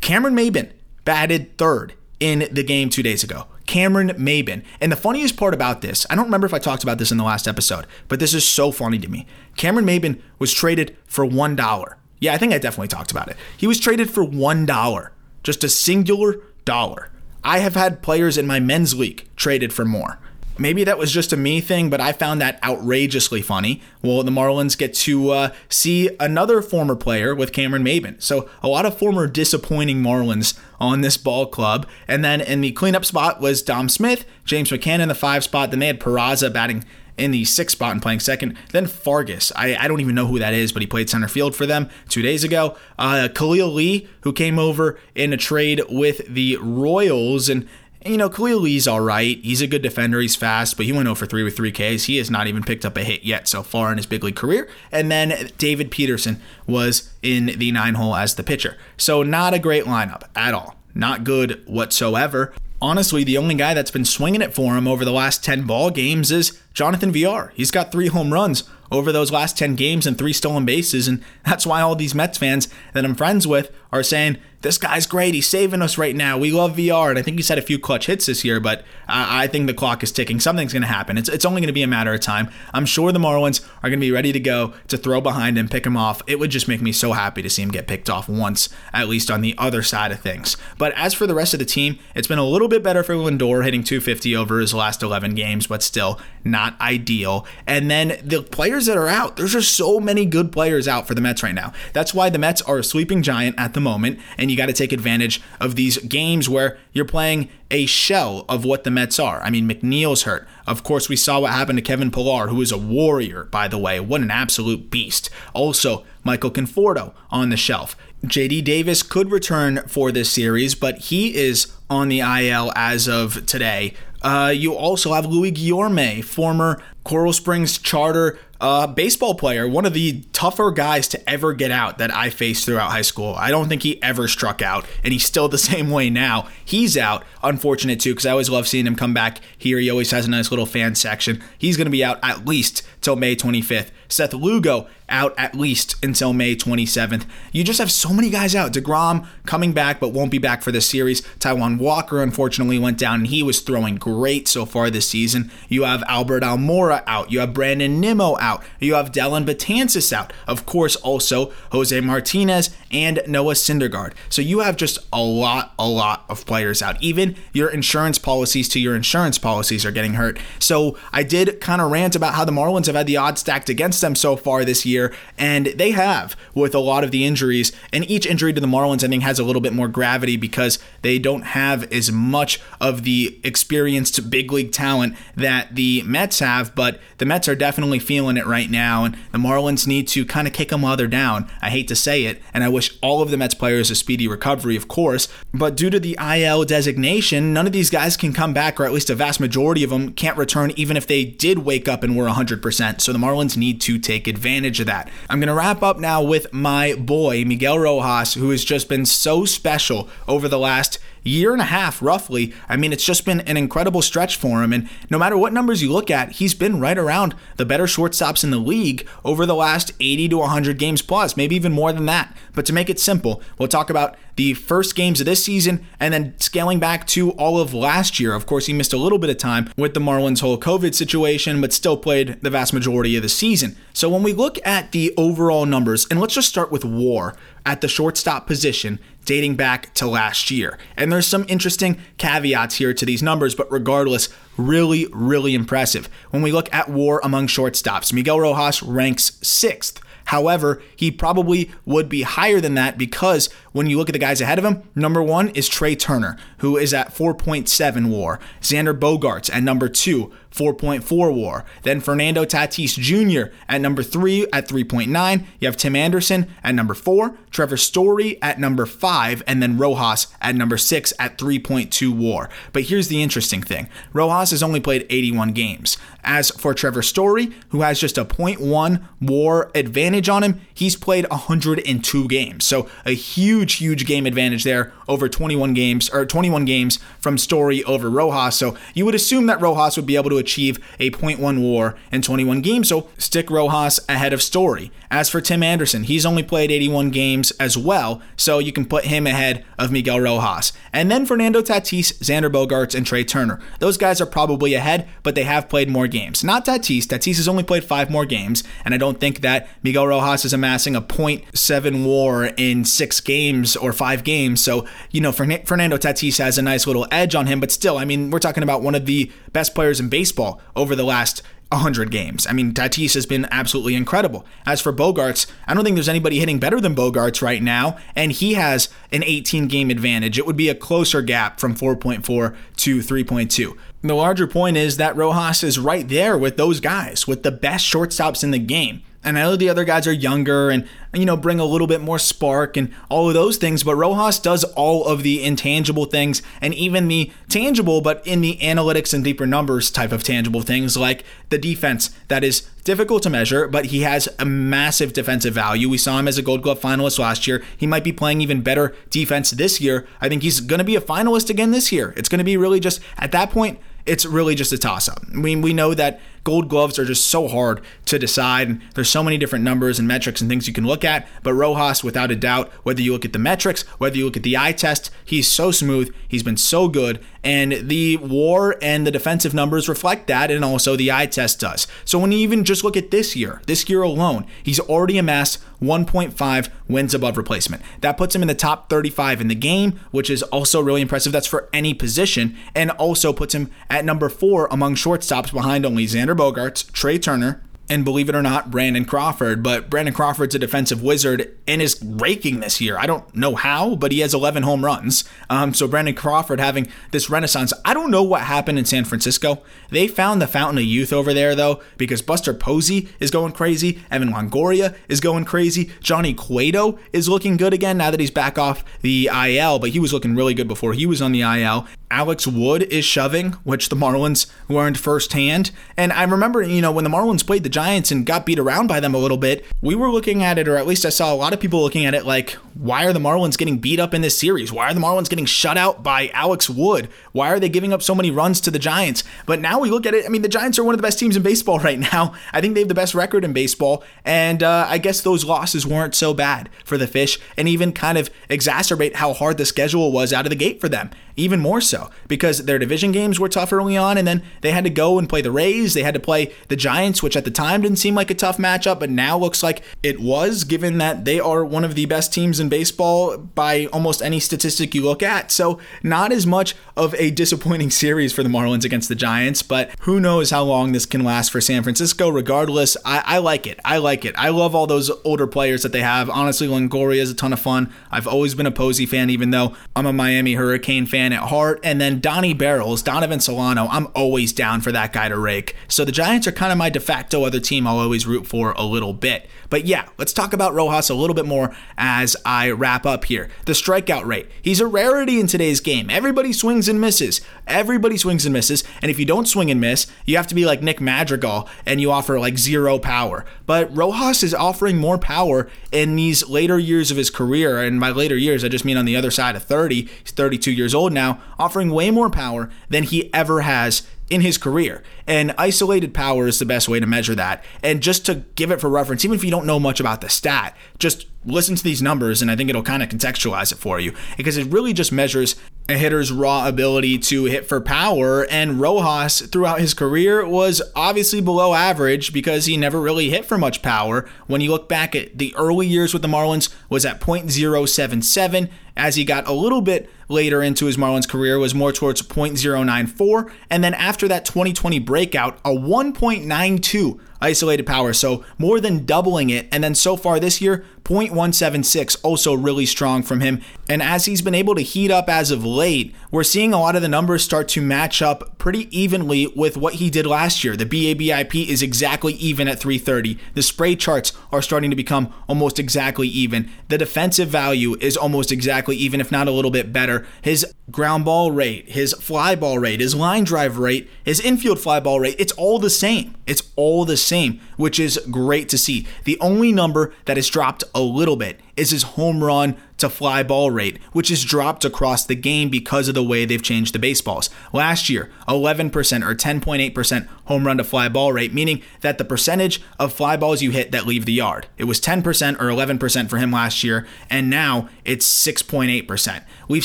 Cameron 0.00 0.34
Maybin 0.34 0.72
batted 1.04 1.58
third 1.58 1.92
in 2.18 2.48
the 2.50 2.62
game 2.62 2.88
two 2.88 3.02
days 3.02 3.22
ago. 3.22 3.46
Cameron 3.66 4.10
Maybin. 4.10 4.62
And 4.80 4.90
the 4.90 4.96
funniest 4.96 5.36
part 5.36 5.54
about 5.54 5.80
this, 5.80 6.06
I 6.08 6.14
don't 6.14 6.26
remember 6.26 6.46
if 6.46 6.54
I 6.54 6.58
talked 6.58 6.82
about 6.82 6.98
this 6.98 7.10
in 7.10 7.18
the 7.18 7.24
last 7.24 7.46
episode, 7.48 7.86
but 8.08 8.20
this 8.20 8.34
is 8.34 8.44
so 8.44 8.70
funny 8.72 8.98
to 8.98 9.08
me. 9.08 9.26
Cameron 9.56 9.86
Maybin 9.86 10.20
was 10.38 10.52
traded 10.52 10.96
for 11.06 11.26
$1. 11.26 11.94
Yeah, 12.20 12.34
I 12.34 12.38
think 12.38 12.52
I 12.52 12.58
definitely 12.58 12.88
talked 12.88 13.10
about 13.10 13.28
it. 13.28 13.36
He 13.56 13.66
was 13.66 13.78
traded 13.78 14.10
for 14.10 14.24
$1, 14.24 15.10
just 15.42 15.64
a 15.64 15.68
singular 15.68 16.40
dollar. 16.64 17.10
I 17.44 17.58
have 17.58 17.74
had 17.74 18.02
players 18.02 18.38
in 18.38 18.46
my 18.46 18.58
men's 18.58 18.94
league 18.94 19.28
traded 19.36 19.72
for 19.72 19.84
more. 19.84 20.18
Maybe 20.58 20.84
that 20.84 20.98
was 20.98 21.12
just 21.12 21.32
a 21.32 21.36
me 21.36 21.60
thing, 21.60 21.90
but 21.90 22.00
I 22.00 22.12
found 22.12 22.40
that 22.40 22.62
outrageously 22.64 23.42
funny. 23.42 23.82
Well, 24.02 24.22
the 24.22 24.30
Marlins 24.30 24.76
get 24.76 24.94
to 24.94 25.30
uh, 25.30 25.52
see 25.68 26.10
another 26.18 26.62
former 26.62 26.96
player 26.96 27.34
with 27.34 27.52
Cameron 27.52 27.84
Maybin. 27.84 28.20
So 28.22 28.48
a 28.62 28.68
lot 28.68 28.86
of 28.86 28.98
former 28.98 29.26
disappointing 29.26 30.02
Marlins 30.02 30.58
on 30.80 31.02
this 31.02 31.16
ball 31.16 31.46
club. 31.46 31.86
And 32.08 32.24
then 32.24 32.40
in 32.40 32.62
the 32.62 32.72
cleanup 32.72 33.04
spot 33.04 33.40
was 33.40 33.62
Dom 33.62 33.88
Smith, 33.88 34.24
James 34.44 34.70
McCann 34.70 35.00
in 35.00 35.08
the 35.08 35.14
five 35.14 35.44
spot. 35.44 35.70
Then 35.70 35.80
they 35.80 35.88
had 35.88 36.00
Peraza 36.00 36.52
batting 36.52 36.84
in 37.16 37.30
the 37.30 37.44
sixth 37.44 37.76
spot 37.76 37.92
and 37.92 38.02
playing 38.02 38.20
second. 38.20 38.56
Then 38.72 38.86
Fargas. 38.86 39.52
I, 39.56 39.76
I 39.76 39.88
don't 39.88 40.00
even 40.00 40.14
know 40.14 40.26
who 40.26 40.38
that 40.38 40.54
is, 40.54 40.72
but 40.72 40.82
he 40.82 40.86
played 40.86 41.08
center 41.08 41.28
field 41.28 41.54
for 41.54 41.66
them 41.66 41.88
two 42.08 42.22
days 42.22 42.44
ago. 42.44 42.76
Uh, 42.98 43.28
Khalil 43.34 43.72
Lee, 43.72 44.08
who 44.22 44.32
came 44.32 44.58
over 44.58 44.98
in 45.14 45.32
a 45.32 45.36
trade 45.36 45.82
with 45.88 46.26
the 46.28 46.56
Royals 46.60 47.48
and 47.48 47.68
you 48.06 48.16
know, 48.16 48.28
Khalil 48.28 48.60
Lee's 48.60 48.86
all 48.88 49.00
right. 49.00 49.38
He's 49.42 49.60
a 49.60 49.66
good 49.66 49.82
defender. 49.82 50.20
He's 50.20 50.36
fast, 50.36 50.76
but 50.76 50.86
he 50.86 50.92
went 50.92 51.06
0 51.06 51.14
for 51.14 51.26
3 51.26 51.42
with 51.42 51.56
3 51.56 51.72
Ks. 51.72 52.04
He 52.04 52.16
has 52.18 52.30
not 52.30 52.46
even 52.46 52.62
picked 52.62 52.84
up 52.84 52.96
a 52.96 53.04
hit 53.04 53.24
yet 53.24 53.48
so 53.48 53.62
far 53.62 53.90
in 53.90 53.98
his 53.98 54.06
big 54.06 54.24
league 54.24 54.36
career. 54.36 54.68
And 54.90 55.10
then 55.10 55.50
David 55.58 55.90
Peterson 55.90 56.40
was 56.66 57.12
in 57.22 57.46
the 57.46 57.72
nine 57.72 57.94
hole 57.94 58.14
as 58.14 58.34
the 58.34 58.42
pitcher. 58.42 58.76
So, 58.96 59.22
not 59.22 59.54
a 59.54 59.58
great 59.58 59.84
lineup 59.84 60.22
at 60.34 60.54
all. 60.54 60.76
Not 60.94 61.24
good 61.24 61.62
whatsoever. 61.66 62.52
Honestly, 62.80 63.24
the 63.24 63.38
only 63.38 63.54
guy 63.54 63.74
that's 63.74 63.90
been 63.90 64.04
swinging 64.04 64.42
it 64.42 64.54
for 64.54 64.76
him 64.76 64.86
over 64.86 65.04
the 65.04 65.12
last 65.12 65.42
10 65.44 65.62
ball 65.62 65.90
games 65.90 66.30
is 66.30 66.60
Jonathan 66.74 67.12
Villar. 67.12 67.52
He's 67.54 67.70
got 67.70 67.90
three 67.90 68.08
home 68.08 68.32
runs 68.32 68.64
over 68.90 69.12
those 69.12 69.32
last 69.32 69.58
10 69.58 69.74
games 69.74 70.06
and 70.06 70.16
three 70.16 70.32
stolen 70.32 70.64
bases. 70.64 71.08
And 71.08 71.22
that's 71.44 71.66
why 71.66 71.80
all 71.80 71.96
these 71.96 72.14
Mets 72.14 72.38
fans 72.38 72.68
that 72.92 73.04
I'm 73.04 73.14
friends 73.14 73.46
with 73.46 73.70
are 73.92 74.02
saying, 74.02 74.38
this 74.66 74.78
guy's 74.78 75.06
great. 75.06 75.32
He's 75.32 75.46
saving 75.46 75.80
us 75.80 75.96
right 75.96 76.16
now. 76.16 76.36
We 76.36 76.50
love 76.50 76.74
Villar. 76.74 77.10
And 77.10 77.18
I 77.20 77.22
think 77.22 77.36
he's 77.36 77.48
had 77.48 77.56
a 77.56 77.62
few 77.62 77.78
clutch 77.78 78.06
hits 78.06 78.26
this 78.26 78.44
year, 78.44 78.58
but 78.58 78.84
I 79.06 79.46
think 79.46 79.68
the 79.68 79.74
clock 79.74 80.02
is 80.02 80.10
ticking. 80.10 80.40
Something's 80.40 80.72
going 80.72 80.82
to 80.82 80.88
happen. 80.88 81.16
It's, 81.16 81.28
it's 81.28 81.44
only 81.44 81.60
going 81.60 81.68
to 81.68 81.72
be 81.72 81.84
a 81.84 81.86
matter 81.86 82.12
of 82.12 82.18
time. 82.18 82.50
I'm 82.74 82.84
sure 82.84 83.12
the 83.12 83.20
Marlins 83.20 83.64
are 83.84 83.90
going 83.90 84.00
to 84.00 84.04
be 84.04 84.10
ready 84.10 84.32
to 84.32 84.40
go 84.40 84.74
to 84.88 84.98
throw 84.98 85.20
behind 85.20 85.56
him, 85.56 85.68
pick 85.68 85.86
him 85.86 85.96
off. 85.96 86.20
It 86.26 86.40
would 86.40 86.50
just 86.50 86.66
make 86.66 86.82
me 86.82 86.90
so 86.90 87.12
happy 87.12 87.42
to 87.42 87.48
see 87.48 87.62
him 87.62 87.70
get 87.70 87.86
picked 87.86 88.10
off 88.10 88.28
once, 88.28 88.68
at 88.92 89.08
least 89.08 89.30
on 89.30 89.40
the 89.40 89.54
other 89.56 89.84
side 89.84 90.10
of 90.10 90.18
things. 90.18 90.56
But 90.78 90.92
as 90.96 91.14
for 91.14 91.28
the 91.28 91.34
rest 91.36 91.54
of 91.54 91.60
the 91.60 91.64
team, 91.64 92.00
it's 92.16 92.26
been 92.26 92.38
a 92.38 92.44
little 92.44 92.66
bit 92.66 92.82
better 92.82 93.04
for 93.04 93.14
Lindor 93.14 93.64
hitting 93.64 93.84
250 93.84 94.34
over 94.34 94.58
his 94.58 94.74
last 94.74 95.00
11 95.00 95.36
games, 95.36 95.68
but 95.68 95.84
still 95.84 96.20
not 96.42 96.80
ideal. 96.80 97.46
And 97.68 97.88
then 97.88 98.18
the 98.20 98.42
players 98.42 98.75
that 98.84 98.98
are 98.98 99.08
out, 99.08 99.36
there's 99.36 99.54
just 99.54 99.74
so 99.74 99.98
many 99.98 100.26
good 100.26 100.52
players 100.52 100.86
out 100.86 101.08
for 101.08 101.14
the 101.14 101.22
Mets 101.22 101.42
right 101.42 101.54
now. 101.54 101.72
That's 101.94 102.12
why 102.12 102.28
the 102.28 102.38
Mets 102.38 102.60
are 102.62 102.76
a 102.76 102.84
sleeping 102.84 103.22
giant 103.22 103.58
at 103.58 103.72
the 103.72 103.80
moment, 103.80 104.20
and 104.36 104.50
you 104.50 104.56
got 104.58 104.66
to 104.66 104.74
take 104.74 104.92
advantage 104.92 105.40
of 105.58 105.74
these 105.74 105.96
games 105.96 106.46
where 106.46 106.76
you're 106.92 107.06
playing 107.06 107.48
a 107.70 107.86
shell 107.86 108.44
of 108.46 108.66
what 108.66 108.84
the 108.84 108.90
Mets 108.90 109.18
are. 109.18 109.40
I 109.42 109.48
mean, 109.48 109.66
McNeil's 109.66 110.24
hurt. 110.24 110.46
Of 110.66 110.82
course, 110.82 111.08
we 111.08 111.16
saw 111.16 111.40
what 111.40 111.52
happened 111.52 111.78
to 111.78 111.82
Kevin 111.82 112.10
Pillar, 112.10 112.48
who 112.48 112.60
is 112.60 112.70
a 112.70 112.78
warrior, 112.78 113.44
by 113.44 113.68
the 113.68 113.78
way. 113.78 113.98
What 113.98 114.20
an 114.20 114.30
absolute 114.30 114.90
beast. 114.90 115.30
Also, 115.54 116.04
Michael 116.22 116.50
Conforto 116.50 117.14
on 117.30 117.48
the 117.48 117.56
shelf. 117.56 117.96
JD 118.24 118.64
Davis 118.64 119.02
could 119.02 119.30
return 119.30 119.86
for 119.86 120.10
this 120.10 120.30
series, 120.30 120.74
but 120.74 120.98
he 120.98 121.34
is 121.34 121.72
on 121.88 122.08
the 122.08 122.20
IL 122.20 122.72
as 122.74 123.08
of 123.08 123.46
today. 123.46 123.94
Uh, 124.22 124.52
you 124.54 124.74
also 124.74 125.12
have 125.12 125.26
Louis 125.26 125.52
Guillorme, 125.52 126.24
former 126.24 126.82
Coral 127.04 127.32
Springs 127.32 127.78
charter 127.78 128.38
uh, 128.60 128.86
baseball 128.86 129.34
player, 129.34 129.68
one 129.68 129.84
of 129.84 129.92
the 129.92 130.22
tougher 130.32 130.70
guys 130.70 131.08
to 131.08 131.30
ever 131.30 131.52
get 131.52 131.70
out 131.70 131.98
that 131.98 132.14
I 132.14 132.30
faced 132.30 132.64
throughout 132.66 132.90
high 132.90 133.02
school. 133.02 133.34
I 133.34 133.50
don't 133.50 133.68
think 133.68 133.82
he 133.82 134.02
ever 134.02 134.28
struck 134.28 134.62
out, 134.62 134.86
and 135.02 135.12
he's 135.12 135.24
still 135.24 135.48
the 135.48 135.58
same 135.66 135.90
way 135.90 136.10
now. 136.10 136.48
He's 136.64 136.96
out. 136.96 137.24
Unfortunate 137.42 138.00
too, 138.00 138.12
because 138.12 138.26
I 138.26 138.30
always 138.30 138.50
love 138.50 138.66
seeing 138.66 138.86
him 138.86 138.96
come 138.96 139.14
back 139.14 139.40
here. 139.56 139.78
He 139.78 139.90
always 139.90 140.10
has 140.10 140.26
a 140.26 140.30
nice 140.30 140.50
little 140.50 140.66
fan 140.66 140.94
section. 140.94 141.42
He's 141.58 141.76
going 141.76 141.86
to 141.86 141.90
be 141.90 142.04
out 142.04 142.18
at 142.22 142.46
least 142.46 142.82
till 143.00 143.16
May 143.16 143.36
25th. 143.36 143.90
Seth 144.08 144.34
Lugo 144.34 144.88
out 145.08 145.34
at 145.38 145.54
least 145.54 145.94
until 146.04 146.32
May 146.32 146.56
27th. 146.56 147.24
You 147.52 147.64
just 147.64 147.78
have 147.78 147.92
so 147.92 148.12
many 148.12 148.30
guys 148.30 148.54
out. 148.54 148.72
DeGrom 148.72 149.26
coming 149.44 149.72
back, 149.72 150.00
but 150.00 150.08
won't 150.08 150.30
be 150.30 150.38
back 150.38 150.62
for 150.62 150.72
this 150.72 150.88
series. 150.88 151.22
Taijuan 151.38 151.78
Walker 151.78 152.22
unfortunately 152.22 152.78
went 152.78 152.98
down, 152.98 153.20
and 153.20 153.26
he 153.28 153.42
was 153.42 153.60
throwing 153.60 153.96
great 153.96 154.48
so 154.48 154.66
far 154.66 154.90
this 154.90 155.08
season. 155.08 155.50
You 155.68 155.84
have 155.84 156.02
Albert 156.08 156.42
Almora 156.42 157.02
out. 157.06 157.30
You 157.30 157.40
have 157.40 157.54
Brandon 157.54 158.00
Nimmo 158.00 158.36
out. 158.40 158.45
You 158.80 158.94
have 158.94 159.12
Dellin 159.12 159.44
Betances 159.44 160.12
out. 160.12 160.32
Of 160.46 160.66
course, 160.66 160.96
also 160.96 161.52
Jose 161.72 161.98
Martinez 162.00 162.70
and 162.90 163.20
Noah 163.26 163.54
Syndergaard. 163.54 164.12
So 164.28 164.42
you 164.42 164.60
have 164.60 164.76
just 164.76 164.98
a 165.12 165.22
lot, 165.22 165.74
a 165.78 165.88
lot 165.88 166.24
of 166.28 166.46
players 166.46 166.82
out. 166.82 167.02
Even 167.02 167.36
your 167.52 167.68
insurance 167.68 168.18
policies 168.18 168.68
to 168.70 168.80
your 168.80 168.94
insurance 168.94 169.38
policies 169.38 169.84
are 169.84 169.90
getting 169.90 170.14
hurt. 170.14 170.38
So 170.58 170.96
I 171.12 171.22
did 171.22 171.60
kind 171.60 171.80
of 171.80 171.90
rant 171.90 172.16
about 172.16 172.34
how 172.34 172.44
the 172.44 172.52
Marlins 172.52 172.86
have 172.86 172.94
had 172.94 173.06
the 173.06 173.16
odds 173.16 173.40
stacked 173.40 173.68
against 173.68 174.00
them 174.00 174.14
so 174.14 174.36
far 174.36 174.64
this 174.64 174.86
year, 174.86 175.12
and 175.38 175.66
they 175.66 175.90
have 175.92 176.36
with 176.54 176.74
a 176.74 176.78
lot 176.78 177.04
of 177.04 177.10
the 177.10 177.24
injuries. 177.24 177.72
And 177.92 178.08
each 178.10 178.26
injury 178.26 178.52
to 178.52 178.60
the 178.60 178.66
Marlins, 178.66 179.04
I 179.04 179.08
think, 179.08 179.22
has 179.22 179.38
a 179.38 179.44
little 179.44 179.62
bit 179.62 179.72
more 179.72 179.88
gravity 179.88 180.36
because 180.36 180.78
they 181.02 181.18
don't 181.18 181.42
have 181.42 181.90
as 181.92 182.10
much 182.10 182.60
of 182.80 183.02
the 183.02 183.38
experienced 183.44 184.30
big 184.30 184.52
league 184.52 184.72
talent 184.72 185.16
that 185.34 185.74
the 185.74 186.02
Mets 186.02 186.38
have. 186.40 186.74
But 186.74 187.00
the 187.18 187.26
Mets 187.26 187.48
are 187.48 187.54
definitely 187.54 187.98
feeling 187.98 188.35
it 188.36 188.46
right 188.46 188.70
now, 188.70 189.04
and 189.04 189.16
the 189.32 189.38
Marlins 189.38 189.86
need 189.86 190.08
to 190.08 190.24
kind 190.24 190.46
of 190.46 190.52
kick 190.52 190.68
them 190.68 190.82
while 190.82 190.96
they're 190.96 191.06
down. 191.06 191.50
I 191.60 191.70
hate 191.70 191.88
to 191.88 191.96
say 191.96 192.24
it, 192.24 192.42
and 192.52 192.62
I 192.64 192.68
wish 192.68 192.98
all 193.02 193.22
of 193.22 193.30
the 193.30 193.36
Mets 193.36 193.54
players 193.54 193.90
a 193.90 193.94
speedy 193.94 194.28
recovery, 194.28 194.76
of 194.76 194.88
course. 194.88 195.28
But 195.52 195.76
due 195.76 195.90
to 195.90 196.00
the 196.00 196.18
IL 196.20 196.64
designation, 196.64 197.52
none 197.52 197.66
of 197.66 197.72
these 197.72 197.90
guys 197.90 198.16
can 198.16 198.32
come 198.32 198.52
back, 198.54 198.80
or 198.80 198.84
at 198.84 198.92
least 198.92 199.10
a 199.10 199.14
vast 199.14 199.40
majority 199.40 199.82
of 199.84 199.90
them 199.90 200.12
can't 200.12 200.38
return, 200.38 200.72
even 200.76 200.96
if 200.96 201.06
they 201.06 201.24
did 201.24 201.60
wake 201.60 201.88
up 201.88 202.02
and 202.02 202.16
were 202.16 202.28
100%. 202.28 203.00
So 203.00 203.12
the 203.12 203.18
Marlins 203.18 203.56
need 203.56 203.80
to 203.82 203.98
take 203.98 204.26
advantage 204.26 204.80
of 204.80 204.86
that. 204.86 205.10
I'm 205.28 205.40
going 205.40 205.48
to 205.48 205.54
wrap 205.54 205.82
up 205.82 205.98
now 205.98 206.22
with 206.22 206.52
my 206.52 206.94
boy, 206.94 207.44
Miguel 207.44 207.78
Rojas, 207.78 208.34
who 208.34 208.50
has 208.50 208.64
just 208.64 208.88
been 208.88 209.06
so 209.06 209.44
special 209.44 210.08
over 210.28 210.48
the 210.48 210.58
last 210.58 210.98
year 211.26 211.52
and 211.52 211.60
a 211.60 211.66
half, 211.66 212.00
roughly. 212.02 212.54
I 212.68 212.76
mean, 212.76 212.92
it's 212.92 213.04
just 213.04 213.24
been 213.24 213.40
an 213.40 213.56
incredible 213.56 214.02
stretch 214.02 214.36
for 214.36 214.62
him. 214.62 214.72
And 214.72 214.88
no 215.10 215.18
matter 215.18 215.36
what 215.36 215.52
numbers 215.52 215.82
you 215.82 215.92
look 215.92 216.10
at, 216.10 216.32
he's 216.32 216.54
been 216.54 216.80
right 216.80 216.96
around 216.98 217.34
the 217.56 217.64
better 217.64 217.84
shortstops 217.84 218.44
in 218.44 218.50
the 218.50 218.58
league 218.58 219.06
over 219.24 219.46
the 219.46 219.54
last 219.54 219.92
80 220.00 220.28
to 220.30 220.38
100 220.38 220.78
games 220.78 221.02
plus, 221.02 221.36
maybe 221.36 221.56
even 221.56 221.72
more 221.72 221.92
than 221.92 222.06
that. 222.06 222.36
But 222.54 222.66
to 222.66 222.72
make 222.72 222.90
it 222.90 223.00
simple, 223.00 223.42
we'll 223.58 223.68
talk 223.68 223.90
about 223.90 224.16
the 224.36 224.54
first 224.54 224.94
games 224.94 225.20
of 225.20 225.26
this 225.26 225.44
season 225.44 225.84
and 225.98 226.14
then 226.14 226.34
scaling 226.38 226.78
back 226.78 227.06
to 227.08 227.32
all 227.32 227.58
of 227.58 227.74
last 227.74 228.20
year. 228.20 228.34
Of 228.34 228.46
course, 228.46 228.66
he 228.66 228.72
missed 228.72 228.92
a 228.92 228.98
little 228.98 229.18
bit 229.18 229.30
of 229.30 229.38
time 229.38 229.70
with 229.76 229.94
the 229.94 230.00
Marlins' 230.00 230.40
whole 230.40 230.58
COVID 230.58 230.94
situation, 230.94 231.60
but 231.60 231.72
still 231.72 231.96
played 231.96 232.38
the 232.42 232.50
vast 232.50 232.72
majority 232.72 233.16
of 233.16 233.22
the 233.22 233.28
season. 233.28 233.76
So 233.92 234.08
when 234.08 234.22
we 234.22 234.32
look 234.32 234.58
at 234.64 234.92
the 234.92 235.12
overall 235.16 235.66
numbers, 235.66 236.06
and 236.10 236.20
let's 236.20 236.34
just 236.34 236.48
start 236.48 236.70
with 236.70 236.84
war 236.84 237.34
at 237.64 237.80
the 237.80 237.88
shortstop 237.88 238.46
position 238.46 239.00
dating 239.24 239.56
back 239.56 239.92
to 239.94 240.06
last 240.06 240.50
year. 240.50 240.78
And 240.96 241.10
there's 241.10 241.26
some 241.26 241.44
interesting 241.48 241.98
caveats 242.16 242.76
here 242.76 242.94
to 242.94 243.04
these 243.04 243.22
numbers, 243.22 243.54
but 243.54 243.70
regardless, 243.72 244.28
really, 244.56 245.08
really 245.12 245.54
impressive. 245.54 246.08
When 246.30 246.42
we 246.42 246.52
look 246.52 246.72
at 246.72 246.88
war 246.88 247.20
among 247.24 247.48
shortstops, 247.48 248.12
Miguel 248.12 248.40
Rojas 248.40 248.82
ranks 248.82 249.38
sixth. 249.42 250.00
However, 250.26 250.82
he 250.96 251.10
probably 251.10 251.70
would 251.84 252.08
be 252.08 252.22
higher 252.22 252.60
than 252.60 252.74
that 252.74 252.98
because 252.98 253.48
when 253.76 253.90
you 253.90 253.98
look 253.98 254.08
at 254.08 254.14
the 254.14 254.18
guys 254.18 254.40
ahead 254.40 254.58
of 254.58 254.64
him, 254.64 254.82
number 254.94 255.22
one 255.22 255.50
is 255.50 255.68
Trea 255.68 255.94
Turner, 255.94 256.38
who 256.58 256.78
is 256.78 256.94
at 256.94 257.14
4.7 257.14 258.08
war. 258.08 258.40
Xander 258.62 258.98
Bogaerts 258.98 259.54
at 259.54 259.62
number 259.62 259.86
two, 259.86 260.32
4.4 260.50 261.34
war. 261.34 261.64
Then 261.82 262.00
Fernando 262.00 262.46
Tatis 262.46 262.98
Jr. 262.98 263.54
at 263.68 263.82
number 263.82 264.02
three 264.02 264.46
at 264.52 264.66
3.9. 264.66 265.44
You 265.60 265.68
have 265.68 265.76
Tim 265.76 265.94
Anderson 265.94 266.48
at 266.64 266.74
number 266.74 266.94
four, 266.94 267.36
Trevor 267.50 267.76
Story 267.76 268.40
at 268.40 268.58
number 268.58 268.86
five, 268.86 269.42
and 269.46 269.62
then 269.62 269.76
Rojas 269.76 270.28
at 270.40 270.54
number 270.54 270.78
six 270.78 271.12
at 271.18 271.36
3.2 271.36 272.16
war. 272.16 272.48
But 272.72 272.84
here's 272.84 273.08
the 273.08 273.22
interesting 273.22 273.62
thing 273.62 273.88
Rojas 274.14 274.52
has 274.52 274.62
only 274.62 274.80
played 274.80 275.06
81 275.10 275.52
games. 275.52 275.98
As 276.24 276.50
for 276.50 276.74
Trevor 276.74 277.02
Story, 277.02 277.52
who 277.68 277.82
has 277.82 278.00
just 278.00 278.18
a 278.18 278.24
0.1 278.24 279.06
war 279.20 279.70
advantage 279.74 280.28
on 280.28 280.42
him, 280.42 280.60
he's 280.72 280.96
played 280.96 281.28
102 281.28 282.28
games. 282.28 282.64
So 282.64 282.88
a 283.04 283.12
huge, 283.12 283.65
huge 283.74 284.06
game 284.06 284.26
advantage 284.26 284.64
there 284.64 284.92
over 285.08 285.28
21 285.28 285.74
games 285.74 286.08
or 286.10 286.26
21 286.26 286.64
games 286.64 286.98
from 287.20 287.38
Story 287.38 287.84
over 287.84 288.10
Rojas. 288.10 288.56
So 288.56 288.76
you 288.94 289.04
would 289.04 289.14
assume 289.14 289.46
that 289.46 289.60
Rojas 289.60 289.96
would 289.96 290.06
be 290.06 290.16
able 290.16 290.30
to 290.30 290.38
achieve 290.38 290.78
a 290.98 291.10
0.1 291.10 291.60
war 291.60 291.96
in 292.10 292.22
21 292.22 292.60
games. 292.60 292.88
So 292.88 293.08
stick 293.18 293.50
Rojas 293.50 294.00
ahead 294.08 294.32
of 294.32 294.42
Story. 294.42 294.90
As 295.10 295.28
for 295.28 295.40
Tim 295.40 295.62
Anderson, 295.62 296.04
he's 296.04 296.26
only 296.26 296.42
played 296.42 296.70
81 296.70 297.10
games 297.10 297.50
as 297.52 297.76
well. 297.78 298.20
So 298.36 298.58
you 298.58 298.72
can 298.72 298.86
put 298.86 299.04
him 299.04 299.26
ahead 299.26 299.64
of 299.78 299.92
Miguel 299.92 300.20
Rojas. 300.20 300.72
And 300.92 301.10
then 301.10 301.26
Fernando 301.26 301.62
Tatis, 301.62 302.12
Xander 302.18 302.50
Bogaerts, 302.50 302.94
and 302.94 303.06
Trea 303.06 303.24
Turner. 303.24 303.60
Those 303.78 303.96
guys 303.96 304.20
are 304.20 304.26
probably 304.26 304.74
ahead, 304.74 305.08
but 305.22 305.34
they 305.34 305.44
have 305.44 305.68
played 305.68 305.88
more 305.88 306.06
games. 306.06 306.42
Not 306.42 306.64
Tatis. 306.64 307.04
Tatis 307.04 307.36
has 307.36 307.48
only 307.48 307.62
played 307.62 307.84
five 307.84 308.10
more 308.10 308.24
games. 308.24 308.64
And 308.84 308.94
I 308.94 308.98
don't 308.98 309.20
think 309.20 309.40
that 309.40 309.68
Miguel 309.82 310.06
Rojas 310.06 310.44
is 310.44 310.52
amassing 310.52 310.96
a 310.96 311.02
0.7 311.02 312.04
war 312.04 312.46
in 312.56 312.84
six 312.84 313.20
games 313.20 313.55
or 313.76 313.92
five 313.92 314.24
games. 314.24 314.62
So, 314.62 314.86
you 315.10 315.20
know, 315.20 315.32
Fernando 315.32 315.96
Tatis 315.96 316.38
has 316.38 316.58
a 316.58 316.62
nice 316.62 316.86
little 316.86 317.06
edge 317.10 317.34
on 317.34 317.46
him. 317.46 317.60
But 317.60 317.70
still, 317.70 317.96
I 317.96 318.04
mean, 318.04 318.30
we're 318.30 318.38
talking 318.38 318.62
about 318.62 318.82
one 318.82 318.94
of 318.94 319.06
the 319.06 319.30
best 319.52 319.74
players 319.74 320.00
in 320.00 320.08
baseball 320.08 320.60
over 320.74 320.94
the 320.94 321.04
last 321.04 321.42
100 321.72 322.12
games. 322.12 322.46
I 322.46 322.52
mean, 322.52 322.72
Tatis 322.72 323.14
has 323.14 323.26
been 323.26 323.46
absolutely 323.50 323.96
incredible. 323.96 324.46
As 324.64 324.80
for 324.80 324.92
Bogaerts, 324.92 325.50
I 325.66 325.74
don't 325.74 325.82
think 325.82 325.96
there's 325.96 326.08
anybody 326.08 326.38
hitting 326.38 326.60
better 326.60 326.80
than 326.80 326.94
Bogaerts 326.94 327.42
right 327.42 327.62
now, 327.62 327.96
and 328.14 328.30
he 328.30 328.54
has 328.54 328.88
an 329.10 329.24
18 329.24 329.66
game 329.66 329.90
advantage. 329.90 330.38
It 330.38 330.46
would 330.46 330.56
be 330.56 330.68
a 330.68 330.76
closer 330.76 331.22
gap 331.22 331.58
from 331.58 331.74
4.4 331.74 332.56
to 332.76 332.98
3.2. 332.98 333.76
The 334.02 334.14
larger 334.14 334.46
point 334.46 334.76
is 334.76 334.96
that 334.98 335.16
Rojas 335.16 335.64
is 335.64 335.78
right 335.78 336.08
there 336.08 336.38
with 336.38 336.56
those 336.56 336.78
guys, 336.78 337.26
with 337.26 337.42
the 337.42 337.50
best 337.50 337.84
shortstops 337.84 338.44
in 338.44 338.52
the 338.52 338.58
game. 338.60 339.02
And 339.26 339.36
I 339.36 339.42
know 339.42 339.56
the 339.56 339.68
other 339.68 339.84
guys 339.84 340.06
are 340.06 340.12
younger 340.12 340.70
and, 340.70 340.88
you 341.12 341.24
know, 341.24 341.36
bring 341.36 341.58
a 341.58 341.64
little 341.64 341.88
bit 341.88 342.00
more 342.00 342.18
spark 342.18 342.76
and 342.76 342.94
all 343.10 343.26
of 343.26 343.34
those 343.34 343.56
things, 343.56 343.82
but 343.82 343.96
Rojas 343.96 344.38
does 344.38 344.62
all 344.62 345.04
of 345.04 345.24
the 345.24 345.42
intangible 345.42 346.04
things 346.04 346.42
and 346.60 346.72
even 346.72 347.08
the 347.08 347.32
tangible, 347.48 348.00
but 348.00 348.24
in 348.24 348.40
the 348.40 348.56
analytics 348.58 349.12
and 349.12 349.24
deeper 349.24 349.44
numbers 349.44 349.90
type 349.90 350.12
of 350.12 350.22
tangible 350.22 350.62
things 350.62 350.96
like 350.96 351.24
the 351.50 351.58
defense 351.58 352.10
that 352.28 352.44
is 352.44 352.70
difficult 352.84 353.24
to 353.24 353.30
measure, 353.30 353.66
but 353.66 353.86
he 353.86 354.02
has 354.02 354.28
a 354.38 354.44
massive 354.44 355.12
defensive 355.12 355.54
value. 355.54 355.88
We 355.88 355.98
saw 355.98 356.20
him 356.20 356.28
as 356.28 356.38
a 356.38 356.42
gold 356.42 356.62
glove 356.62 356.80
finalist 356.80 357.18
last 357.18 357.48
year. 357.48 357.64
He 357.76 357.86
might 357.86 358.04
be 358.04 358.12
playing 358.12 358.40
even 358.42 358.62
better 358.62 358.94
defense 359.10 359.50
this 359.50 359.80
year. 359.80 360.06
I 360.20 360.28
think 360.28 360.44
he's 360.44 360.60
going 360.60 360.78
to 360.78 360.84
be 360.84 360.94
a 360.94 361.00
finalist 361.00 361.50
again 361.50 361.72
this 361.72 361.90
year. 361.90 362.14
It's 362.16 362.28
going 362.28 362.38
to 362.38 362.44
be 362.44 362.56
really 362.56 362.78
just 362.78 363.00
at 363.18 363.32
that 363.32 363.50
point, 363.50 363.80
it's 364.06 364.24
really 364.24 364.54
just 364.54 364.72
a 364.72 364.78
toss 364.78 365.08
up. 365.08 365.24
I 365.32 365.36
mean, 365.36 365.62
we 365.62 365.72
know 365.72 365.94
that 365.94 366.20
gold 366.46 366.68
gloves 366.68 366.96
are 366.96 367.04
just 367.04 367.26
so 367.26 367.48
hard 367.48 367.80
to 368.04 368.20
decide. 368.20 368.68
And 368.68 368.80
there's 368.94 369.10
so 369.10 369.24
many 369.24 369.36
different 369.36 369.64
numbers 369.64 369.98
and 369.98 370.06
metrics 370.06 370.40
and 370.40 370.48
things 370.48 370.68
you 370.68 370.72
can 370.72 370.86
look 370.86 371.04
at. 371.04 371.26
But 371.42 371.54
Rojas, 371.54 372.04
without 372.04 372.30
a 372.30 372.36
doubt, 372.36 372.70
whether 372.84 373.02
you 373.02 373.12
look 373.12 373.24
at 373.24 373.32
the 373.32 373.40
metrics, 373.40 373.82
whether 373.98 374.16
you 374.16 374.24
look 374.24 374.36
at 374.36 374.44
the 374.44 374.56
eye 374.56 374.70
test, 374.70 375.10
he's 375.24 375.48
so 375.48 375.72
smooth. 375.72 376.14
He's 376.28 376.44
been 376.44 376.56
so 376.56 376.86
good. 376.86 377.18
And 377.42 377.72
the 377.88 378.16
war 378.18 378.76
and 378.80 379.04
the 379.04 379.10
defensive 379.10 379.54
numbers 379.54 379.88
reflect 379.88 380.26
that, 380.28 380.50
and 380.50 380.64
also 380.64 380.96
the 380.96 381.12
eye 381.12 381.26
test 381.26 381.60
does. 381.60 381.86
So 382.04 382.18
when 382.18 382.32
you 382.32 382.38
even 382.38 382.64
just 382.64 382.82
look 382.82 382.96
at 382.96 383.10
this 383.10 383.36
year, 383.36 383.60
this 383.66 383.88
year 383.88 384.02
alone, 384.02 384.46
he's 384.62 384.80
already 384.80 385.18
amassed 385.18 385.62
1.5 385.80 386.70
wins 386.88 387.14
above 387.14 387.36
replacement. 387.36 387.82
That 388.00 388.16
puts 388.16 388.34
him 388.34 388.42
in 388.42 388.48
the 388.48 388.54
top 388.54 388.88
35 388.88 389.40
in 389.40 389.48
the 389.48 389.54
game, 389.54 390.00
which 390.10 390.30
is 390.30 390.42
also 390.44 390.80
really 390.80 391.02
impressive. 391.02 391.32
That's 391.32 391.46
for 391.46 391.68
any 391.72 391.94
position, 391.94 392.56
and 392.74 392.90
also 392.92 393.32
puts 393.32 393.54
him 393.54 393.70
at 393.90 394.04
number 394.04 394.28
four 394.28 394.66
among 394.70 394.94
shortstops 394.94 395.52
behind 395.52 395.86
only 395.86 396.06
Xander 396.06 396.35
Bogaerts, 396.36 396.90
Trea 396.92 397.18
Turner, 397.18 397.60
and 397.88 398.04
believe 398.04 398.28
it 398.28 398.34
or 398.34 398.42
not, 398.42 398.70
Brandon 398.70 399.04
Crawford. 399.04 399.62
But 399.62 399.88
Brandon 399.88 400.14
Crawford's 400.14 400.54
a 400.54 400.58
defensive 400.58 401.02
wizard 401.02 401.56
and 401.68 401.80
is 401.80 401.98
raking 402.02 402.60
this 402.60 402.80
year. 402.80 402.98
I 402.98 403.06
don't 403.06 403.34
know 403.34 403.54
how, 403.54 403.96
but 403.96 404.12
he 404.12 404.20
has 404.20 404.34
11 404.34 404.62
home 404.62 404.84
runs. 404.84 405.24
Um, 405.48 405.74
so 405.74 405.86
Brandon 405.86 406.14
Crawford 406.14 406.60
having 406.60 406.88
this 407.12 407.30
renaissance. 407.30 407.72
I 407.84 407.94
don't 407.94 408.10
know 408.10 408.22
what 408.22 408.42
happened 408.42 408.78
in 408.78 408.84
San 408.84 409.04
Francisco. 409.04 409.62
They 409.90 410.08
found 410.08 410.42
the 410.42 410.46
fountain 410.46 410.78
of 410.78 410.84
youth 410.84 411.12
over 411.12 411.32
there, 411.32 411.54
though, 411.54 411.80
because 411.96 412.22
Buster 412.22 412.54
Posey 412.54 413.08
is 413.20 413.30
going 413.30 413.52
crazy. 413.52 414.02
Evan 414.10 414.30
Longoria 414.30 414.96
is 415.08 415.20
going 415.20 415.44
crazy. 415.44 415.90
Johnny 416.00 416.34
Cueto 416.34 416.98
is 417.12 417.28
looking 417.28 417.56
good 417.56 417.72
again 417.72 417.98
now 417.98 418.10
that 418.10 418.20
he's 418.20 418.30
back 418.30 418.58
off 418.58 418.84
the 419.02 419.28
IL, 419.32 419.78
but 419.78 419.90
he 419.90 419.98
was 419.98 420.12
looking 420.12 420.34
really 420.34 420.54
good 420.54 420.68
before 420.68 420.92
he 420.92 421.06
was 421.06 421.22
on 421.22 421.32
the 421.32 421.42
IL. 421.42 421.86
Alex 422.10 422.46
Wood 422.46 422.84
is 422.84 423.04
shoving, 423.04 423.52
which 423.64 423.88
the 423.88 423.96
Marlins 423.96 424.46
learned 424.68 424.98
firsthand. 424.98 425.72
And 425.96 426.12
I 426.12 426.22
remember, 426.24 426.62
you 426.62 426.80
know, 426.80 426.92
when 426.92 427.04
the 427.04 427.10
Marlins 427.10 427.44
played 427.44 427.64
the 427.64 427.68
Giants 427.76 428.10
and 428.10 428.24
got 428.24 428.46
beat 428.46 428.58
around 428.58 428.86
by 428.86 429.00
them 429.00 429.14
a 429.14 429.18
little 429.18 429.36
bit, 429.36 429.62
we 429.82 429.94
were 429.94 430.10
looking 430.10 430.42
at 430.42 430.56
it, 430.56 430.66
or 430.66 430.78
at 430.78 430.86
least 430.86 431.04
I 431.04 431.10
saw 431.10 431.30
a 431.30 431.36
lot 431.36 431.52
of 431.52 431.60
people 431.60 431.82
looking 431.82 432.06
at 432.06 432.14
it 432.14 432.24
like, 432.24 432.52
why 432.72 433.04
are 433.04 433.12
the 433.12 433.18
Marlins 433.18 433.58
getting 433.58 433.76
beat 433.76 434.00
up 434.00 434.14
in 434.14 434.22
this 434.22 434.40
series? 434.40 434.72
Why 434.72 434.88
are 434.88 434.94
the 434.94 435.00
Marlins 435.00 435.28
getting 435.28 435.44
shut 435.44 435.76
out 435.76 436.02
by 436.02 436.28
Alex 436.28 436.70
Wood? 436.70 437.10
Why 437.32 437.48
are 437.48 437.60
they 437.60 437.68
giving 437.68 437.92
up 437.92 438.00
so 438.00 438.14
many 438.14 438.30
runs 438.30 438.62
to 438.62 438.70
the 438.70 438.78
Giants? 438.78 439.24
But 439.44 439.60
now 439.60 439.78
we 439.78 439.90
look 439.90 440.06
at 440.06 440.14
it, 440.14 440.24
I 440.24 440.28
mean, 440.28 440.40
the 440.40 440.48
Giants 440.48 440.78
are 440.78 440.84
one 440.84 440.94
of 440.94 440.98
the 440.98 441.06
best 441.06 441.18
teams 441.18 441.36
in 441.36 441.42
baseball 441.42 441.78
right 441.88 441.98
now. 441.98 442.32
I 442.50 442.62
think 442.62 442.72
they 442.72 442.80
have 442.80 442.88
the 442.88 442.94
best 442.94 443.14
record 443.14 443.44
in 443.44 443.52
baseball. 443.52 444.02
And 444.24 444.62
uh, 444.62 444.86
I 444.88 444.96
guess 444.96 445.20
those 445.20 445.44
losses 445.44 445.86
weren't 445.86 446.14
so 446.14 446.32
bad 446.32 446.70
for 446.82 446.96
the 446.96 447.06
Fish 447.06 447.38
and 447.58 447.68
even 447.68 447.92
kind 447.92 448.16
of 448.16 448.30
exacerbate 448.48 449.16
how 449.16 449.34
hard 449.34 449.58
the 449.58 449.66
schedule 449.66 450.12
was 450.12 450.32
out 450.32 450.46
of 450.46 450.50
the 450.50 450.56
gate 450.56 450.80
for 450.80 450.88
them 450.88 451.10
even 451.36 451.60
more 451.60 451.80
so 451.80 452.10
because 452.28 452.64
their 452.64 452.78
division 452.78 453.12
games 453.12 453.38
were 453.38 453.48
tough 453.48 453.72
early 453.72 453.96
on, 453.96 454.16
and 454.18 454.26
then 454.26 454.42
they 454.62 454.70
had 454.70 454.84
to 454.84 454.90
go 454.90 455.18
and 455.18 455.28
play 455.28 455.42
the 455.42 455.50
Rays. 455.50 455.94
They 455.94 456.02
had 456.02 456.14
to 456.14 456.20
play 456.20 456.52
the 456.68 456.76
Giants, 456.76 457.22
which 457.22 457.36
at 457.36 457.44
the 457.44 457.50
time 457.50 457.65
didn't 457.72 457.96
seem 457.96 458.14
like 458.14 458.30
a 458.30 458.34
tough 458.34 458.58
matchup, 458.58 459.00
but 459.00 459.10
now 459.10 459.38
looks 459.38 459.62
like 459.62 459.82
it 460.02 460.20
was, 460.20 460.64
given 460.64 460.98
that 460.98 461.24
they 461.24 461.40
are 461.40 461.64
one 461.64 461.84
of 461.84 461.94
the 461.94 462.06
best 462.06 462.32
teams 462.32 462.60
in 462.60 462.68
baseball 462.68 463.36
by 463.38 463.86
almost 463.86 464.22
any 464.22 464.40
statistic 464.40 464.94
you 464.94 465.02
look 465.02 465.22
at. 465.22 465.50
So, 465.50 465.78
not 466.02 466.32
as 466.32 466.46
much 466.46 466.74
of 466.96 467.14
a 467.14 467.30
disappointing 467.30 467.90
series 468.02 468.32
for 468.32 468.42
the 468.42 468.48
Marlins 468.48 468.84
against 468.84 469.08
the 469.08 469.14
Giants, 469.14 469.62
but 469.62 469.90
who 470.00 470.20
knows 470.20 470.50
how 470.50 470.64
long 470.64 470.92
this 470.92 471.06
can 471.06 471.24
last 471.24 471.50
for 471.50 471.60
San 471.60 471.82
Francisco. 471.82 472.28
Regardless, 472.28 472.96
I, 473.04 473.22
I 473.24 473.38
like 473.38 473.66
it. 473.66 473.80
I 473.84 473.98
like 473.98 474.24
it. 474.24 474.34
I 474.36 474.48
love 474.50 474.74
all 474.74 474.86
those 474.86 475.10
older 475.24 475.46
players 475.46 475.82
that 475.82 475.92
they 475.92 476.02
have. 476.02 476.28
Honestly, 476.30 476.68
Longoria 476.68 477.20
is 477.20 477.30
a 477.30 477.34
ton 477.34 477.52
of 477.52 477.60
fun. 477.60 477.92
I've 478.10 478.26
always 478.26 478.54
been 478.54 478.66
a 478.66 478.70
Posey 478.70 479.06
fan, 479.06 479.30
even 479.30 479.50
though 479.50 479.74
I'm 479.94 480.06
a 480.06 480.12
Miami 480.12 480.54
Hurricane 480.54 481.06
fan 481.06 481.32
at 481.32 481.44
heart. 481.44 481.80
And 481.82 482.00
then 482.00 482.20
Donnie 482.20 482.54
Barrels, 482.54 483.02
Donovan 483.02 483.40
Solano, 483.40 483.86
I'm 483.90 484.08
always 484.14 484.52
down 484.52 484.80
for 484.80 484.92
that 484.92 485.12
guy 485.12 485.28
to 485.28 485.38
rake. 485.38 485.76
So 485.88 486.04
the 486.04 486.12
Giants 486.12 486.46
are 486.46 486.52
kind 486.52 486.72
of 486.72 486.78
my 486.78 486.90
de 486.90 487.00
facto 487.00 487.44
other 487.44 487.55
team 487.60 487.86
I'll 487.86 487.98
always 487.98 488.26
root 488.26 488.46
for 488.46 488.72
a 488.72 488.82
little 488.82 489.12
bit. 489.12 489.48
But 489.68 489.84
yeah, 489.86 490.06
let's 490.18 490.32
talk 490.32 490.52
about 490.52 490.74
Rojas 490.74 491.10
a 491.10 491.14
little 491.14 491.34
bit 491.34 491.46
more 491.46 491.74
as 491.98 492.36
I 492.44 492.70
wrap 492.70 493.04
up 493.06 493.24
here. 493.24 493.50
The 493.64 493.72
strikeout 493.72 494.24
rate. 494.24 494.48
He's 494.62 494.80
a 494.80 494.86
rarity 494.86 495.40
in 495.40 495.46
today's 495.46 495.80
game. 495.80 496.08
Everybody 496.10 496.52
swings 496.52 496.88
and 496.88 497.00
misses. 497.00 497.40
Everybody 497.66 498.16
swings 498.16 498.46
and 498.46 498.52
misses. 498.52 498.84
And 499.02 499.10
if 499.10 499.18
you 499.18 499.24
don't 499.24 499.48
swing 499.48 499.70
and 499.70 499.80
miss, 499.80 500.06
you 500.24 500.36
have 500.36 500.46
to 500.48 500.54
be 500.54 500.64
like 500.64 500.82
Nick 500.82 501.00
Madrigal 501.00 501.68
and 501.84 502.00
you 502.00 502.10
offer 502.10 502.38
like 502.38 502.58
zero 502.58 502.98
power. 502.98 503.44
But 503.66 503.94
Rojas 503.96 504.42
is 504.42 504.54
offering 504.54 504.98
more 504.98 505.18
power 505.18 505.68
in 505.90 506.16
these 506.16 506.48
later 506.48 506.78
years 506.78 507.10
of 507.10 507.16
his 507.16 507.30
career. 507.30 507.82
And 507.82 508.00
by 508.00 508.10
later 508.10 508.36
years, 508.36 508.64
I 508.64 508.68
just 508.68 508.84
mean 508.84 508.96
on 508.96 509.04
the 509.04 509.16
other 509.16 509.30
side 509.30 509.56
of 509.56 509.64
30. 509.64 510.02
He's 510.02 510.30
32 510.30 510.70
years 510.70 510.94
old 510.94 511.12
now, 511.12 511.40
offering 511.58 511.90
way 511.90 512.10
more 512.10 512.30
power 512.30 512.70
than 512.88 513.02
he 513.02 513.32
ever 513.34 513.62
has 513.62 514.06
in 514.30 514.40
his 514.40 514.58
career. 514.58 515.02
And 515.26 515.54
isolated 515.58 516.14
power 516.14 516.46
is 516.46 516.58
the 516.58 516.64
best 516.64 516.88
way 516.88 517.00
to 517.00 517.06
measure 517.06 517.34
that. 517.34 517.64
And 517.82 518.02
just 518.02 518.24
to 518.26 518.44
give 518.54 518.70
it 518.70 518.80
for 518.80 518.88
reference, 518.88 519.24
even 519.24 519.36
if 519.36 519.44
you 519.44 519.50
don't 519.50 519.66
know 519.66 519.80
much 519.80 520.00
about 520.00 520.20
the 520.20 520.28
stat, 520.28 520.76
just 520.98 521.26
listen 521.46 521.76
to 521.76 521.84
these 521.84 522.02
numbers 522.02 522.42
and 522.42 522.50
I 522.50 522.56
think 522.56 522.68
it'll 522.68 522.82
kind 522.82 523.02
of 523.02 523.08
contextualize 523.08 523.70
it 523.72 523.78
for 523.78 524.00
you 524.00 524.12
because 524.36 524.56
it 524.56 524.66
really 524.66 524.92
just 524.92 525.12
measures 525.12 525.54
a 525.88 525.96
hitter's 525.96 526.32
raw 526.32 526.66
ability 526.66 527.18
to 527.18 527.44
hit 527.44 527.68
for 527.68 527.80
power. 527.80 528.44
And 528.50 528.80
Rojas, 528.80 529.42
throughout 529.42 529.80
his 529.80 529.94
career, 529.94 530.46
was 530.46 530.82
obviously 530.96 531.40
below 531.40 531.74
average 531.74 532.32
because 532.32 532.66
he 532.66 532.76
never 532.76 533.00
really 533.00 533.30
hit 533.30 533.44
for 533.44 533.56
much 533.56 533.82
power. 533.82 534.28
When 534.48 534.60
you 534.60 534.72
look 534.72 534.88
back 534.88 535.14
at 535.14 535.38
the 535.38 535.54
early 535.56 535.86
years 535.86 536.12
with 536.12 536.22
the 536.22 536.28
Marlins, 536.28 536.74
was 536.88 537.06
at 537.06 537.20
.077 537.20 538.70
as 538.96 539.14
he 539.14 539.24
got 539.24 539.46
a 539.46 539.52
little 539.52 539.80
bit 539.80 540.10
later 540.28 540.62
into 540.62 540.86
his 540.86 540.96
Marlins 540.96 541.28
career 541.28 541.58
was 541.58 541.74
more 541.74 541.92
towards 541.92 542.22
.094 542.22 543.52
and 543.70 543.84
then 543.84 543.94
after 543.94 544.26
that 544.26 544.44
2020 544.44 544.98
breakout 545.16 545.58
a 545.64 545.70
1.92 545.70 547.18
isolated 547.40 547.86
power. 547.86 548.12
So 548.12 548.44
more 548.58 548.80
than 548.80 549.06
doubling 549.06 549.48
it. 549.48 549.66
And 549.72 549.82
then 549.82 549.94
so 549.94 550.14
far 550.14 550.38
this 550.38 550.60
year 550.60 550.84
0.176 551.06 552.16
also 552.24 552.52
really 552.52 552.84
strong 552.84 553.22
from 553.22 553.40
him. 553.40 553.62
And 553.88 554.02
as 554.02 554.24
he's 554.24 554.42
been 554.42 554.56
able 554.56 554.74
to 554.74 554.80
heat 554.80 555.12
up 555.12 555.28
as 555.28 555.52
of 555.52 555.64
late 555.64 556.12
we're 556.32 556.42
seeing 556.42 556.74
a 556.74 556.80
lot 556.80 556.96
of 556.96 557.02
the 557.02 557.08
numbers 557.08 557.44
start 557.44 557.68
to 557.68 557.80
match 557.80 558.20
up 558.20 558.58
pretty 558.58 558.88
evenly 558.96 559.46
with 559.54 559.76
what 559.76 559.94
he 559.94 560.10
did 560.10 560.26
last 560.26 560.64
year. 560.64 560.76
The 560.76 560.84
BABIP 560.84 561.68
is 561.68 561.80
exactly 561.80 562.32
even 562.34 562.66
at 562.66 562.80
330 562.80 563.38
the 563.54 563.62
spray 563.62 563.94
charts 563.94 564.32
are 564.50 564.60
starting 564.60 564.90
to 564.90 564.96
become 564.96 565.32
almost 565.48 565.78
exactly 565.78 566.26
even. 566.28 566.68
The 566.88 566.98
defensive 566.98 567.48
value 567.48 567.96
is 568.00 568.16
almost 568.16 568.50
exactly 568.50 568.96
even 568.96 569.20
if 569.20 569.30
not 569.30 569.46
a 569.46 569.52
little 569.52 569.70
bit 569.70 569.92
better. 569.92 570.26
His 570.42 570.74
ground 570.90 571.24
ball 571.24 571.52
rate, 571.52 571.88
his 571.90 572.12
fly 572.14 572.56
ball 572.56 572.78
rate, 572.78 573.00
his 573.00 573.14
line 573.14 573.44
drive 573.44 573.78
rate, 573.78 574.10
his 574.24 574.40
infield 574.40 574.80
fly 574.80 575.00
ball 575.00 575.20
rate, 575.20 575.36
it's 575.38 575.52
all 575.52 575.78
the 575.78 575.90
same. 575.90 576.34
It's 576.46 576.70
all 576.76 577.04
the 577.04 577.16
same, 577.16 577.60
which 577.76 577.98
is 577.98 578.20
great 578.30 578.68
to 578.68 578.78
see. 578.78 579.06
The 579.24 579.38
only 579.40 579.72
number 579.72 580.12
that 580.26 580.36
has 580.36 580.48
dropped 580.48 580.84
a 580.96 581.00
little 581.00 581.36
bit 581.36 581.60
is 581.76 581.90
his 581.90 582.02
home 582.02 582.42
run 582.42 582.74
to 582.96 583.10
fly 583.10 583.42
ball 583.42 583.70
rate, 583.70 583.98
which 584.12 584.30
has 584.30 584.42
dropped 584.42 584.82
across 584.82 585.26
the 585.26 585.34
game 585.34 585.68
because 585.68 586.08
of 586.08 586.14
the 586.14 586.22
way 586.22 586.46
they've 586.46 586.62
changed 586.62 586.94
the 586.94 586.98
baseballs. 586.98 587.50
Last 587.70 588.08
year, 588.08 588.32
11% 588.48 588.90
or 589.22 589.34
10.8% 589.34 590.26
home 590.46 590.66
run 590.66 590.78
to 590.78 590.84
fly 590.84 591.10
ball 591.10 591.34
rate, 591.34 591.52
meaning 591.52 591.82
that 592.00 592.16
the 592.16 592.24
percentage 592.24 592.80
of 592.98 593.12
fly 593.12 593.36
balls 593.36 593.60
you 593.60 593.72
hit 593.72 593.92
that 593.92 594.06
leave 594.06 594.24
the 594.24 594.32
yard. 594.32 594.68
It 594.78 594.84
was 594.84 594.98
10% 594.98 595.22
or 595.60 595.66
11% 595.66 596.30
for 596.30 596.38
him 596.38 596.50
last 596.50 596.82
year, 596.82 597.06
and 597.28 597.50
now 597.50 597.90
it's 598.06 598.26
6.8%. 598.26 599.44
We've 599.68 599.84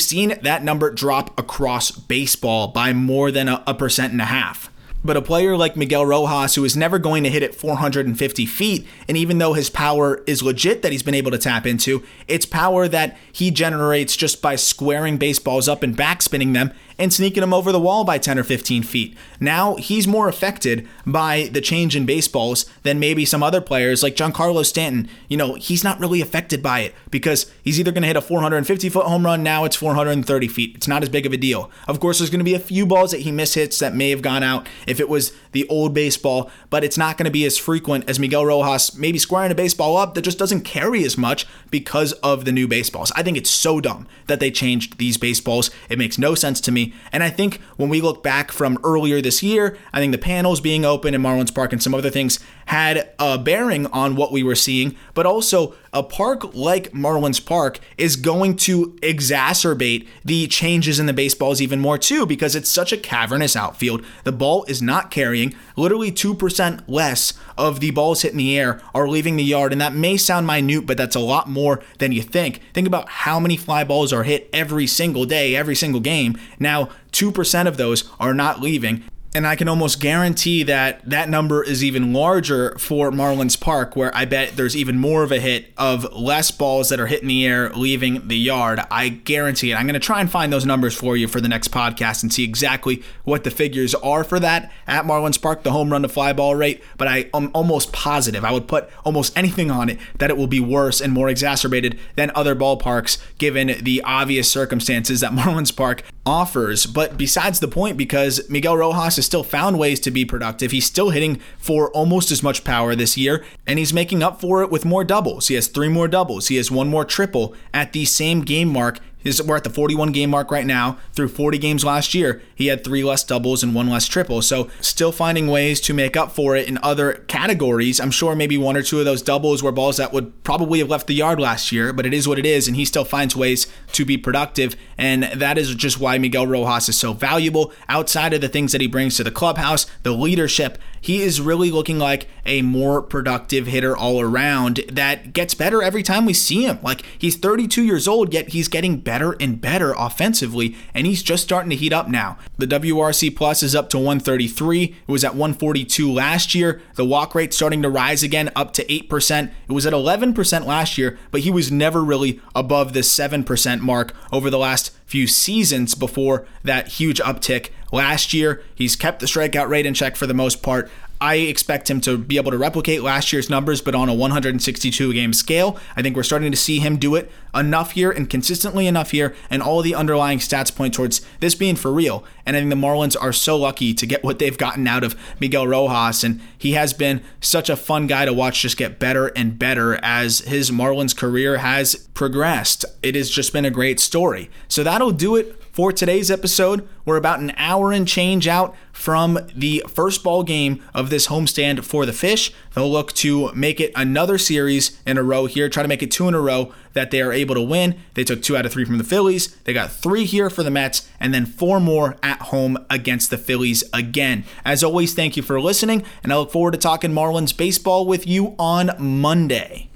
seen 0.00 0.38
that 0.40 0.64
number 0.64 0.90
drop 0.90 1.38
across 1.38 1.90
baseball 1.90 2.68
by 2.68 2.94
more 2.94 3.30
than 3.30 3.48
a, 3.48 3.62
a 3.66 3.74
percent 3.74 4.12
and 4.12 4.22
a 4.22 4.26
half. 4.26 4.71
But 5.04 5.16
a 5.16 5.22
player 5.22 5.56
like 5.56 5.76
Miguel 5.76 6.06
Rojas, 6.06 6.54
who 6.54 6.64
is 6.64 6.76
never 6.76 6.98
going 6.98 7.24
to 7.24 7.30
hit 7.30 7.42
it 7.42 7.54
450 7.54 8.46
feet, 8.46 8.86
and 9.08 9.16
even 9.16 9.38
though 9.38 9.52
his 9.52 9.68
power 9.68 10.22
is 10.26 10.42
legit 10.42 10.82
that 10.82 10.92
he's 10.92 11.02
been 11.02 11.14
able 11.14 11.32
to 11.32 11.38
tap 11.38 11.66
into, 11.66 12.04
it's 12.28 12.46
power 12.46 12.86
that 12.88 13.18
he 13.32 13.50
generates 13.50 14.16
just 14.16 14.40
by 14.40 14.54
squaring 14.54 15.16
baseballs 15.16 15.68
up 15.68 15.82
and 15.82 15.96
backspinning 15.96 16.54
them 16.54 16.72
and 16.98 17.12
sneaking 17.12 17.42
him 17.42 17.54
over 17.54 17.72
the 17.72 17.80
wall 17.80 18.04
by 18.04 18.18
10 18.18 18.38
or 18.38 18.44
15 18.44 18.82
feet. 18.82 19.16
Now 19.40 19.76
he's 19.76 20.06
more 20.06 20.28
affected 20.28 20.86
by 21.06 21.48
the 21.52 21.60
change 21.60 21.96
in 21.96 22.06
baseballs 22.06 22.66
than 22.82 23.00
maybe 23.00 23.24
some 23.24 23.42
other 23.42 23.60
players 23.60 24.02
like 24.02 24.16
Giancarlo 24.16 24.64
Stanton. 24.64 25.08
You 25.28 25.36
know, 25.36 25.54
he's 25.54 25.84
not 25.84 26.00
really 26.00 26.20
affected 26.20 26.62
by 26.62 26.80
it 26.80 26.94
because 27.10 27.50
he's 27.62 27.78
either 27.78 27.92
going 27.92 28.02
to 28.02 28.08
hit 28.08 28.16
a 28.16 28.20
450 28.20 28.88
foot 28.88 29.06
home 29.06 29.24
run, 29.24 29.42
now 29.42 29.64
it's 29.64 29.76
430 29.76 30.48
feet. 30.48 30.76
It's 30.76 30.88
not 30.88 31.02
as 31.02 31.08
big 31.08 31.26
of 31.26 31.32
a 31.32 31.36
deal. 31.36 31.70
Of 31.88 32.00
course, 32.00 32.18
there's 32.18 32.30
going 32.30 32.40
to 32.40 32.44
be 32.44 32.54
a 32.54 32.58
few 32.58 32.86
balls 32.86 33.10
that 33.12 33.20
he 33.20 33.30
mishits 33.30 33.78
that 33.80 33.94
may 33.94 34.10
have 34.10 34.22
gone 34.22 34.42
out 34.42 34.66
if 34.86 35.00
it 35.00 35.08
was 35.08 35.32
the 35.52 35.68
old 35.68 35.94
baseball, 35.94 36.50
but 36.70 36.82
it's 36.82 36.98
not 36.98 37.16
going 37.16 37.26
to 37.26 37.30
be 37.30 37.44
as 37.44 37.58
frequent 37.58 38.08
as 38.08 38.18
Miguel 38.18 38.46
Rojas 38.46 38.96
maybe 38.96 39.18
squaring 39.18 39.52
a 39.52 39.54
baseball 39.54 39.96
up 39.96 40.14
that 40.14 40.22
just 40.22 40.38
doesn't 40.38 40.62
carry 40.62 41.04
as 41.04 41.16
much 41.16 41.46
because 41.70 42.12
of 42.14 42.44
the 42.44 42.52
new 42.52 42.66
baseballs. 42.66 43.12
I 43.14 43.22
think 43.22 43.36
it's 43.36 43.50
so 43.50 43.80
dumb 43.80 44.08
that 44.26 44.40
they 44.40 44.50
changed 44.50 44.98
these 44.98 45.16
baseballs. 45.16 45.70
It 45.88 45.98
makes 45.98 46.18
no 46.18 46.34
sense 46.34 46.60
to 46.62 46.72
me. 46.72 46.81
And 47.12 47.22
I 47.22 47.30
think 47.30 47.60
when 47.76 47.88
we 47.88 48.00
look 48.00 48.22
back 48.22 48.50
from 48.50 48.78
earlier 48.82 49.20
this 49.20 49.42
year, 49.42 49.76
I 49.92 50.00
think 50.00 50.12
the 50.12 50.18
panels 50.18 50.60
being 50.60 50.84
open 50.84 51.14
in 51.14 51.22
Marlins 51.22 51.54
Park 51.54 51.72
and 51.72 51.82
some 51.82 51.94
other 51.94 52.10
things 52.10 52.38
had 52.66 53.10
a 53.18 53.38
bearing 53.38 53.86
on 53.86 54.16
what 54.16 54.32
we 54.32 54.42
were 54.42 54.54
seeing, 54.54 54.96
but 55.14 55.26
also 55.26 55.74
a 55.92 56.02
park 56.02 56.54
like 56.54 56.92
Marlins 56.92 57.44
Park 57.44 57.78
is 57.98 58.16
going 58.16 58.56
to 58.56 58.92
exacerbate 59.02 60.06
the 60.24 60.46
changes 60.46 60.98
in 60.98 61.06
the 61.06 61.12
baseballs 61.12 61.60
even 61.60 61.80
more 61.80 61.98
too 61.98 62.24
because 62.24 62.56
it's 62.56 62.70
such 62.70 62.92
a 62.92 62.96
cavernous 62.96 63.54
outfield. 63.54 64.04
The 64.24 64.32
ball 64.32 64.64
is 64.64 64.80
not 64.80 65.10
carrying. 65.10 65.54
Literally 65.76 66.10
2% 66.10 66.82
less 66.88 67.34
of 67.58 67.80
the 67.80 67.90
balls 67.90 68.22
hit 68.22 68.32
in 68.32 68.38
the 68.38 68.58
air 68.58 68.80
are 68.94 69.08
leaving 69.08 69.36
the 69.36 69.44
yard, 69.44 69.72
and 69.72 69.80
that 69.80 69.94
may 69.94 70.16
sound 70.16 70.46
minute, 70.46 70.86
but 70.86 70.96
that's 70.96 71.16
a 71.16 71.20
lot 71.20 71.48
more 71.48 71.82
than 71.98 72.12
you 72.12 72.22
think. 72.22 72.60
Think 72.72 72.86
about 72.86 73.08
how 73.08 73.38
many 73.38 73.56
fly 73.56 73.84
balls 73.84 74.12
are 74.12 74.22
hit 74.22 74.48
every 74.52 74.86
single 74.86 75.24
day, 75.24 75.54
every 75.54 75.74
single 75.74 76.00
game. 76.00 76.38
Now, 76.58 76.88
2% 77.12 77.66
of 77.66 77.76
those 77.76 78.10
are 78.18 78.34
not 78.34 78.60
leaving. 78.60 79.04
And 79.34 79.46
I 79.46 79.56
can 79.56 79.66
almost 79.66 79.98
guarantee 79.98 80.62
that 80.64 81.08
that 81.08 81.30
number 81.30 81.62
is 81.62 81.82
even 81.82 82.12
larger 82.12 82.76
for 82.78 83.10
Marlins 83.10 83.58
Park, 83.58 83.96
where 83.96 84.14
I 84.14 84.26
bet 84.26 84.56
there's 84.56 84.76
even 84.76 84.98
more 84.98 85.22
of 85.22 85.32
a 85.32 85.40
hit 85.40 85.72
of 85.78 86.12
less 86.12 86.50
balls 86.50 86.90
that 86.90 87.00
are 87.00 87.06
hitting 87.06 87.28
the 87.28 87.46
air, 87.46 87.70
leaving 87.70 88.28
the 88.28 88.36
yard. 88.36 88.80
I 88.90 89.08
guarantee 89.08 89.72
it. 89.72 89.76
I'm 89.76 89.86
going 89.86 89.94
to 89.94 90.00
try 90.00 90.20
and 90.20 90.30
find 90.30 90.52
those 90.52 90.66
numbers 90.66 90.94
for 90.94 91.16
you 91.16 91.28
for 91.28 91.40
the 91.40 91.48
next 91.48 91.68
podcast 91.68 92.22
and 92.22 92.30
see 92.30 92.44
exactly 92.44 93.02
what 93.24 93.44
the 93.44 93.50
figures 93.50 93.94
are 93.96 94.22
for 94.22 94.38
that 94.38 94.70
at 94.86 95.06
Marlins 95.06 95.40
Park, 95.40 95.62
the 95.62 95.72
home 95.72 95.90
run 95.90 96.02
to 96.02 96.08
fly 96.08 96.34
ball 96.34 96.54
rate. 96.54 96.82
But 96.98 97.08
I 97.08 97.30
am 97.32 97.50
almost 97.54 97.90
positive, 97.90 98.44
I 98.44 98.52
would 98.52 98.68
put 98.68 98.90
almost 99.02 99.36
anything 99.36 99.70
on 99.70 99.88
it, 99.88 99.98
that 100.18 100.28
it 100.28 100.36
will 100.36 100.46
be 100.46 100.60
worse 100.60 101.00
and 101.00 101.10
more 101.10 101.30
exacerbated 101.30 101.98
than 102.16 102.32
other 102.34 102.54
ballparks, 102.54 103.16
given 103.38 103.78
the 103.82 104.02
obvious 104.02 104.50
circumstances 104.50 105.20
that 105.20 105.32
Marlins 105.32 105.74
Park 105.74 106.02
offers. 106.26 106.84
But 106.84 107.16
besides 107.16 107.60
the 107.60 107.68
point, 107.68 107.96
because 107.96 108.48
Miguel 108.50 108.76
Rojas 108.76 109.21
still 109.26 109.44
found 109.44 109.78
ways 109.78 110.00
to 110.00 110.10
be 110.10 110.24
productive, 110.24 110.70
he's 110.70 110.86
still 110.86 111.10
hitting 111.10 111.40
for 111.58 111.90
almost 111.90 112.30
as 112.30 112.42
much 112.42 112.64
power 112.64 112.94
this 112.94 113.16
year, 113.16 113.44
and 113.66 113.78
he's 113.78 113.92
making 113.92 114.22
up 114.22 114.40
for 114.40 114.62
it 114.62 114.70
with 114.70 114.84
more 114.84 115.04
doubles. 115.04 115.48
He 115.48 115.54
has 115.54 115.68
three 115.68 115.88
more 115.88 116.08
doubles, 116.08 116.48
he 116.48 116.56
has 116.56 116.70
one 116.70 116.88
more 116.88 117.04
triple 117.04 117.54
at 117.72 117.92
the 117.92 118.04
same 118.04 118.42
game 118.42 118.68
mark 118.68 118.98
we're 119.44 119.56
at 119.56 119.64
the 119.64 119.70
41 119.70 120.12
game 120.12 120.30
mark 120.30 120.50
right 120.50 120.66
now. 120.66 120.98
Through 121.12 121.28
40 121.28 121.58
games 121.58 121.84
last 121.84 122.14
year, 122.14 122.42
he 122.54 122.66
had 122.66 122.84
three 122.84 123.04
less 123.04 123.24
doubles 123.24 123.62
and 123.62 123.74
one 123.74 123.88
less 123.88 124.06
triple. 124.06 124.42
So, 124.42 124.68
still 124.80 125.12
finding 125.12 125.46
ways 125.46 125.80
to 125.82 125.94
make 125.94 126.16
up 126.16 126.32
for 126.32 126.56
it 126.56 126.68
in 126.68 126.78
other 126.82 127.14
categories. 127.28 128.00
I'm 128.00 128.10
sure 128.10 128.34
maybe 128.34 128.58
one 128.58 128.76
or 128.76 128.82
two 128.82 128.98
of 128.98 129.04
those 129.04 129.22
doubles 129.22 129.62
were 129.62 129.72
balls 129.72 129.96
that 129.96 130.12
would 130.12 130.42
probably 130.44 130.78
have 130.80 130.90
left 130.90 131.06
the 131.06 131.14
yard 131.14 131.40
last 131.40 131.72
year, 131.72 131.92
but 131.92 132.06
it 132.06 132.14
is 132.14 132.26
what 132.26 132.38
it 132.38 132.46
is. 132.46 132.66
And 132.66 132.76
he 132.76 132.84
still 132.84 133.04
finds 133.04 133.36
ways 133.36 133.66
to 133.92 134.04
be 134.04 134.16
productive. 134.16 134.76
And 134.98 135.24
that 135.24 135.58
is 135.58 135.74
just 135.74 136.00
why 136.00 136.18
Miguel 136.18 136.46
Rojas 136.46 136.88
is 136.88 136.96
so 136.96 137.12
valuable. 137.12 137.72
Outside 137.88 138.32
of 138.32 138.40
the 138.40 138.48
things 138.48 138.72
that 138.72 138.80
he 138.80 138.86
brings 138.86 139.16
to 139.16 139.24
the 139.24 139.30
clubhouse, 139.30 139.86
the 140.02 140.12
leadership, 140.12 140.78
he 141.02 141.20
is 141.20 141.40
really 141.40 141.70
looking 141.70 141.98
like 141.98 142.28
a 142.46 142.62
more 142.62 143.02
productive 143.02 143.66
hitter 143.66 143.94
all 143.94 144.20
around 144.20 144.76
that 144.90 145.32
gets 145.32 145.54
better 145.54 145.82
every 145.82 146.02
time 146.02 146.24
we 146.24 146.32
see 146.32 146.64
him. 146.64 146.78
Like, 146.82 147.02
he's 147.18 147.36
32 147.36 147.82
years 147.82 148.08
old, 148.08 148.32
yet 148.32 148.50
he's 148.50 148.68
getting 148.68 148.98
better 148.98 149.32
and 149.38 149.60
better 149.60 149.92
offensively, 149.92 150.76
and 150.94 151.06
he's 151.06 151.22
just 151.22 151.42
starting 151.42 151.70
to 151.70 151.76
heat 151.76 151.92
up 151.92 152.08
now. 152.08 152.38
The 152.56 152.66
WRC 152.66 153.36
plus 153.36 153.62
is 153.62 153.74
up 153.74 153.90
to 153.90 153.98
133. 153.98 154.84
It 154.84 154.94
was 155.06 155.24
at 155.24 155.34
142 155.34 156.10
last 156.10 156.54
year. 156.54 156.80
The 156.94 157.04
walk 157.04 157.34
rate 157.34 157.52
starting 157.52 157.82
to 157.82 157.90
rise 157.90 158.22
again, 158.22 158.50
up 158.54 158.72
to 158.74 158.84
8%. 158.84 159.50
It 159.68 159.72
was 159.72 159.86
at 159.86 159.92
11% 159.92 160.66
last 160.66 160.96
year, 160.96 161.18
but 161.30 161.42
he 161.42 161.50
was 161.50 161.72
never 161.72 162.02
really 162.02 162.40
above 162.54 162.92
the 162.92 163.00
7% 163.00 163.80
mark 163.80 164.14
over 164.32 164.48
the 164.48 164.58
last 164.58 164.92
few 165.12 165.26
seasons 165.26 165.94
before 165.94 166.46
that 166.64 166.88
huge 166.88 167.20
uptick 167.20 167.68
last 167.92 168.32
year. 168.32 168.62
He's 168.74 168.96
kept 168.96 169.20
the 169.20 169.26
strikeout 169.26 169.68
rate 169.68 169.84
in 169.84 169.92
check 169.92 170.16
for 170.16 170.26
the 170.26 170.32
most 170.32 170.62
part. 170.62 170.90
I 171.22 171.36
expect 171.36 171.88
him 171.88 172.00
to 172.00 172.18
be 172.18 172.36
able 172.36 172.50
to 172.50 172.58
replicate 172.58 173.00
last 173.00 173.32
year's 173.32 173.48
numbers, 173.48 173.80
but 173.80 173.94
on 173.94 174.08
a 174.08 174.14
162 174.14 175.14
game 175.14 175.32
scale. 175.32 175.78
I 175.94 176.02
think 176.02 176.16
we're 176.16 176.24
starting 176.24 176.50
to 176.50 176.56
see 176.56 176.80
him 176.80 176.96
do 176.96 177.14
it 177.14 177.30
enough 177.54 177.92
here 177.92 178.10
and 178.10 178.28
consistently 178.28 178.88
enough 178.88 179.12
here, 179.12 179.32
and 179.48 179.62
all 179.62 179.82
the 179.82 179.94
underlying 179.94 180.40
stats 180.40 180.74
point 180.74 180.94
towards 180.94 181.20
this 181.38 181.54
being 181.54 181.76
for 181.76 181.92
real. 181.92 182.24
And 182.44 182.56
I 182.56 182.58
think 182.58 182.70
the 182.70 182.76
Marlins 182.76 183.16
are 183.20 183.32
so 183.32 183.56
lucky 183.56 183.94
to 183.94 184.04
get 184.04 184.24
what 184.24 184.40
they've 184.40 184.58
gotten 184.58 184.88
out 184.88 185.04
of 185.04 185.14
Miguel 185.38 185.68
Rojas, 185.68 186.24
and 186.24 186.40
he 186.58 186.72
has 186.72 186.92
been 186.92 187.22
such 187.40 187.70
a 187.70 187.76
fun 187.76 188.08
guy 188.08 188.24
to 188.24 188.32
watch 188.32 188.60
just 188.60 188.76
get 188.76 188.98
better 188.98 189.28
and 189.28 189.56
better 189.56 190.00
as 190.02 190.40
his 190.40 190.72
Marlins 190.72 191.16
career 191.16 191.58
has 191.58 191.94
progressed. 192.14 192.84
It 193.00 193.14
has 193.14 193.30
just 193.30 193.52
been 193.52 193.64
a 193.64 193.70
great 193.70 194.00
story. 194.00 194.50
So 194.66 194.82
that'll 194.82 195.12
do 195.12 195.36
it 195.36 195.61
for 195.72 195.90
today's 195.90 196.30
episode. 196.30 196.86
We're 197.04 197.16
about 197.16 197.40
an 197.40 197.52
hour 197.56 197.92
and 197.92 198.06
change 198.06 198.46
out 198.46 198.76
from 198.92 199.38
the 199.56 199.82
first 199.88 200.22
ball 200.22 200.42
game 200.42 200.82
of 200.94 201.10
this 201.10 201.26
homestand 201.26 201.82
for 201.84 202.06
the 202.06 202.12
Fish. 202.12 202.52
They'll 202.74 202.90
look 202.90 203.12
to 203.14 203.50
make 203.54 203.80
it 203.80 203.90
another 203.96 204.38
series 204.38 205.00
in 205.06 205.18
a 205.18 205.22
row 205.22 205.46
here, 205.46 205.68
try 205.68 205.82
to 205.82 205.88
make 205.88 206.02
it 206.02 206.10
two 206.10 206.28
in 206.28 206.34
a 206.34 206.40
row 206.40 206.72
that 206.92 207.10
they 207.10 207.22
are 207.22 207.32
able 207.32 207.54
to 207.54 207.62
win. 207.62 207.98
They 208.14 208.24
took 208.24 208.42
two 208.42 208.56
out 208.56 208.66
of 208.66 208.72
three 208.72 208.84
from 208.84 208.98
the 208.98 209.04
Phillies. 209.04 209.56
They 209.64 209.72
got 209.72 209.90
three 209.90 210.26
here 210.26 210.50
for 210.50 210.62
the 210.62 210.70
Mets, 210.70 211.08
and 211.18 211.32
then 211.32 211.46
four 211.46 211.80
more 211.80 212.16
at 212.22 212.42
home 212.42 212.78
against 212.90 213.30
the 213.30 213.38
Phillies 213.38 213.82
again. 213.92 214.44
As 214.64 214.84
always, 214.84 215.14
thank 215.14 215.36
you 215.36 215.42
for 215.42 215.60
listening, 215.60 216.04
and 216.22 216.32
I 216.32 216.36
look 216.36 216.52
forward 216.52 216.72
to 216.72 216.78
talking 216.78 217.12
Marlins 217.12 217.56
baseball 217.56 218.06
with 218.06 218.26
you 218.26 218.54
on 218.58 218.90
Monday. 218.98 219.91